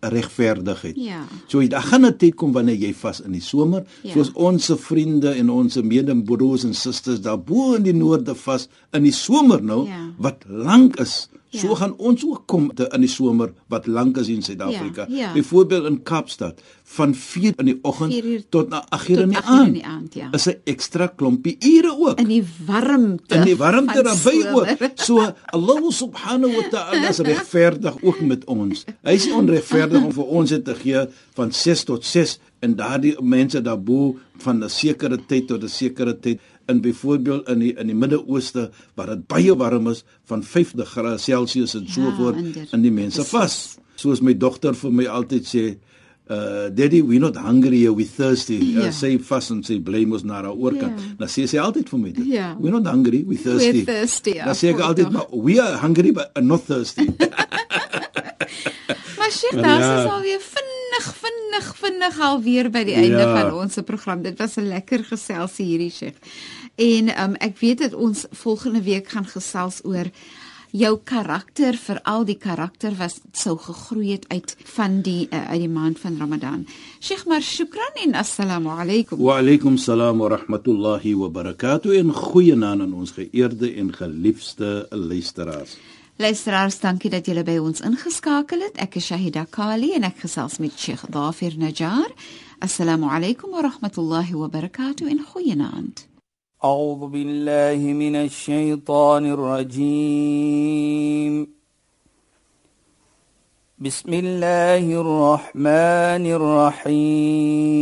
regverdigheid. 0.00 0.96
Ja. 0.96 1.24
So 1.46 1.66
daar 1.68 1.82
gaan 1.82 2.04
'n 2.06 2.16
tyd 2.16 2.34
kom 2.34 2.52
wanneer 2.52 2.76
jy 2.76 2.94
vas 2.94 3.20
in 3.20 3.32
die 3.32 3.40
somer, 3.40 3.84
Ja. 4.02 4.12
soos 4.12 4.32
ons 4.32 4.70
vriende 4.76 5.30
en 5.30 5.50
ons 5.50 5.76
medebroers 5.76 6.64
en 6.64 6.74
susters 6.74 7.20
daar 7.20 7.38
bo 7.38 7.74
in 7.74 7.82
die 7.82 7.94
noorde 7.94 8.34
vas 8.34 8.68
in 8.92 9.02
die 9.02 9.12
somer 9.12 9.62
nou 9.62 9.86
Ja. 9.86 10.10
wat 10.18 10.44
lank 10.48 10.96
is. 11.00 11.28
So 11.50 11.68
Ja. 11.68 11.74
gaan 11.74 11.94
ons 11.96 12.24
ook 12.26 12.42
kom 12.46 12.72
in 12.92 13.00
die 13.00 13.08
somer 13.08 13.52
wat 13.68 13.86
lank 13.86 14.16
is 14.16 14.28
in 14.28 14.42
Suid-Afrika. 14.42 15.06
Ja, 15.08 15.16
ja. 15.16 15.32
Byvoorbeeld 15.32 15.84
in 15.86 16.02
Kaapstad 16.02 16.60
van 16.84 17.14
4 17.14 17.52
in 17.56 17.64
die 17.64 17.78
oggend 17.82 18.46
tot 18.50 18.68
na 18.68 18.84
8 18.88 19.08
uur 19.08 19.18
in 19.20 19.28
die 19.28 19.38
8 19.38 19.48
uur 19.48 19.54
in 19.54 19.60
aand. 19.60 19.74
die 19.74 19.84
aand, 19.84 20.14
ja. 20.14 20.28
Is 20.32 20.46
'n 20.46 20.56
ekstra 20.64 21.06
klompie 21.06 21.56
ure 21.60 21.94
ook 21.98 22.18
in 22.18 22.28
die 22.28 22.44
warmte. 22.66 23.34
in 23.34 23.42
die 23.44 23.56
warmte 23.56 24.02
daarbey 24.02 24.52
ook. 24.52 24.66
So 25.06 25.32
Allah 25.44 25.82
subhanahu 25.90 26.54
wa 26.54 26.68
ta'ala 26.70 27.08
is 27.08 27.18
regverdig 27.18 27.94
ook 28.02 28.20
met 28.20 28.44
ons. 28.44 28.84
Hy 29.02 29.12
is 29.12 29.30
onregverdig 29.30 30.02
om 30.04 30.12
vir 30.12 30.24
ons 30.24 30.50
te 30.50 30.74
gee 30.82 31.06
van 31.34 31.52
6 31.52 31.84
tot 31.84 32.04
6 32.04 32.38
en 32.66 32.74
daardie 32.78 33.14
mense 33.22 33.62
daarbo 33.62 34.16
van 34.44 34.62
'n 34.64 34.68
sekere 34.70 35.18
tyd 35.30 35.46
tot 35.48 35.62
'n 35.62 35.68
sekere 35.70 36.14
tyd 36.20 36.40
in 36.68 36.80
byvoorbeeld 36.82 37.48
in 37.48 37.58
die 37.62 37.72
in 37.78 37.86
die 37.86 37.94
Midde-Ooste 37.94 38.70
waar 38.96 39.06
dit 39.14 39.26
baie 39.30 39.54
warm 39.56 39.86
is 39.88 40.04
van 40.26 40.42
50 40.42 40.88
grade 40.88 41.18
Celsius 41.18 41.74
en 41.74 41.86
so 41.88 42.00
Ja, 42.02 42.14
voort 42.16 42.36
inderdaad. 42.36 42.72
in 42.72 42.82
die 42.82 42.90
mense 42.92 43.24
vas. 43.24 43.78
Soos 43.94 44.20
my 44.20 44.34
dogter 44.36 44.74
vir 44.74 44.92
my 44.92 45.06
altyd 45.06 45.46
sê 45.46 45.76
Uh 46.28 46.66
daddy 46.74 47.02
we 47.06 47.18
not 47.18 47.36
hungry 47.36 47.78
here 47.78 47.94
we 47.94 48.04
thirsty. 48.04 48.58
Ja. 48.58 48.86
Uh, 48.86 48.90
sy 48.90 49.12
vas 49.28 49.50
en 49.50 49.62
sy 49.62 49.76
bly 49.78 50.04
mos 50.04 50.24
na 50.24 50.32
haar 50.42 50.50
oorkant. 50.50 50.98
Ja. 50.98 51.14
Dan 51.18 51.28
sê 51.28 51.46
sy 51.46 51.56
altyd 51.62 51.88
vir 51.88 51.98
my 52.00 52.10
dit. 52.12 52.26
Ja. 52.26 52.56
We 52.60 52.70
not 52.70 52.86
hungry, 52.86 53.22
we 53.28 53.36
thirsty. 53.36 53.84
We're 53.84 53.84
thirsty, 53.84 54.30
ja, 54.34 54.44
Dan 54.44 54.54
sê 54.54 54.68
ek 54.74 54.80
altyd 54.80 55.12
maar 55.12 55.26
we 55.30 55.60
are 55.62 55.76
hungry 55.78 56.10
but 56.12 56.26
are 56.34 56.44
not 56.46 56.66
thirsty. 56.66 57.06
Maar 59.18 59.30
Maar 59.52 59.62
daar 59.62 59.80
ja. 59.80 60.04
is 60.04 60.10
alweer 60.10 60.40
vinnig, 61.02 61.14
vinnig, 61.20 61.76
vinnig 61.76 62.20
alweer 62.20 62.70
by 62.70 62.84
die 62.84 62.94
einde 62.94 63.18
Ja. 63.18 63.32
van 63.40 63.52
ons 63.60 63.78
program. 63.84 64.22
Dit 64.22 64.38
was 64.38 64.56
'n 64.56 64.68
lekker 64.68 65.04
geselsie 65.04 65.66
hierdie 65.66 65.90
Sheikh. 65.90 66.16
En 66.76 67.22
um, 67.22 67.34
ek 67.34 67.58
weet 67.58 67.78
dat 67.78 67.94
ons 67.94 68.26
volgende 68.32 68.82
week 68.82 69.08
gaan 69.08 69.26
gesels 69.26 69.80
oor 69.84 70.10
jou 70.72 70.98
karakter, 71.04 71.74
veral 71.76 72.24
die 72.24 72.36
karakter 72.36 72.92
wat 72.98 73.20
sou 73.32 73.56
gegroei 73.58 74.12
het 74.12 74.24
uit 74.28 74.56
van 74.64 75.00
die 75.02 75.28
uh, 75.30 75.48
uit 75.50 75.60
die 75.60 75.68
maand 75.68 75.98
van 75.98 76.16
Ramadan. 76.18 76.66
Sheikh, 77.00 77.24
maar 77.26 77.40
shukran 77.42 77.94
en 78.04 78.14
assalamu 78.14 78.68
alaykum. 78.68 79.18
wa 79.18 79.38
alaykum 79.38 79.76
salaam 79.78 80.18
wa 80.18 80.28
rahmatullahi 80.28 81.14
wa 81.14 81.28
barakatuh 81.28 81.96
en 81.98 82.12
goeienaand 82.12 82.80
aan 82.80 82.92
ons 82.94 83.10
geëerde 83.10 83.74
en 83.74 83.92
geliefde 83.94 84.86
luisteraars. 84.90 85.76
Luisteraars, 86.21 86.79
dankie 86.79 87.09
dat 87.09 87.25
julle 87.25 87.43
by 87.43 87.57
ons 87.57 87.81
ingeskakel 87.81 88.61
het. 88.67 88.77
Ek 88.77 88.95
is 88.99 89.05
Shahida 89.09 89.45
Kali 89.49 89.93
en 89.97 90.03
ek 90.03 90.17
gesels 90.25 90.57
met 90.61 90.77
Sheikh 90.77 91.05
Dafir 91.09 91.57
Najjar. 91.57 92.11
Assalamu 92.61 93.09
alaykum 93.09 93.49
wa 93.55 93.61
rahmatullahi 93.65 94.33
wa 94.37 94.47
barakatuh 94.47 95.09
en 95.09 95.25
goeienaand. 95.33 96.11
أعوذ 96.63 97.09
بالله 97.09 97.93
من 97.93 98.15
الشيطان 98.15 99.25
الرجيم 99.33 100.53
بسم 103.79 104.13
الله 104.13 105.01
الرحمن 105.01 106.25
الرحيم 106.37 107.81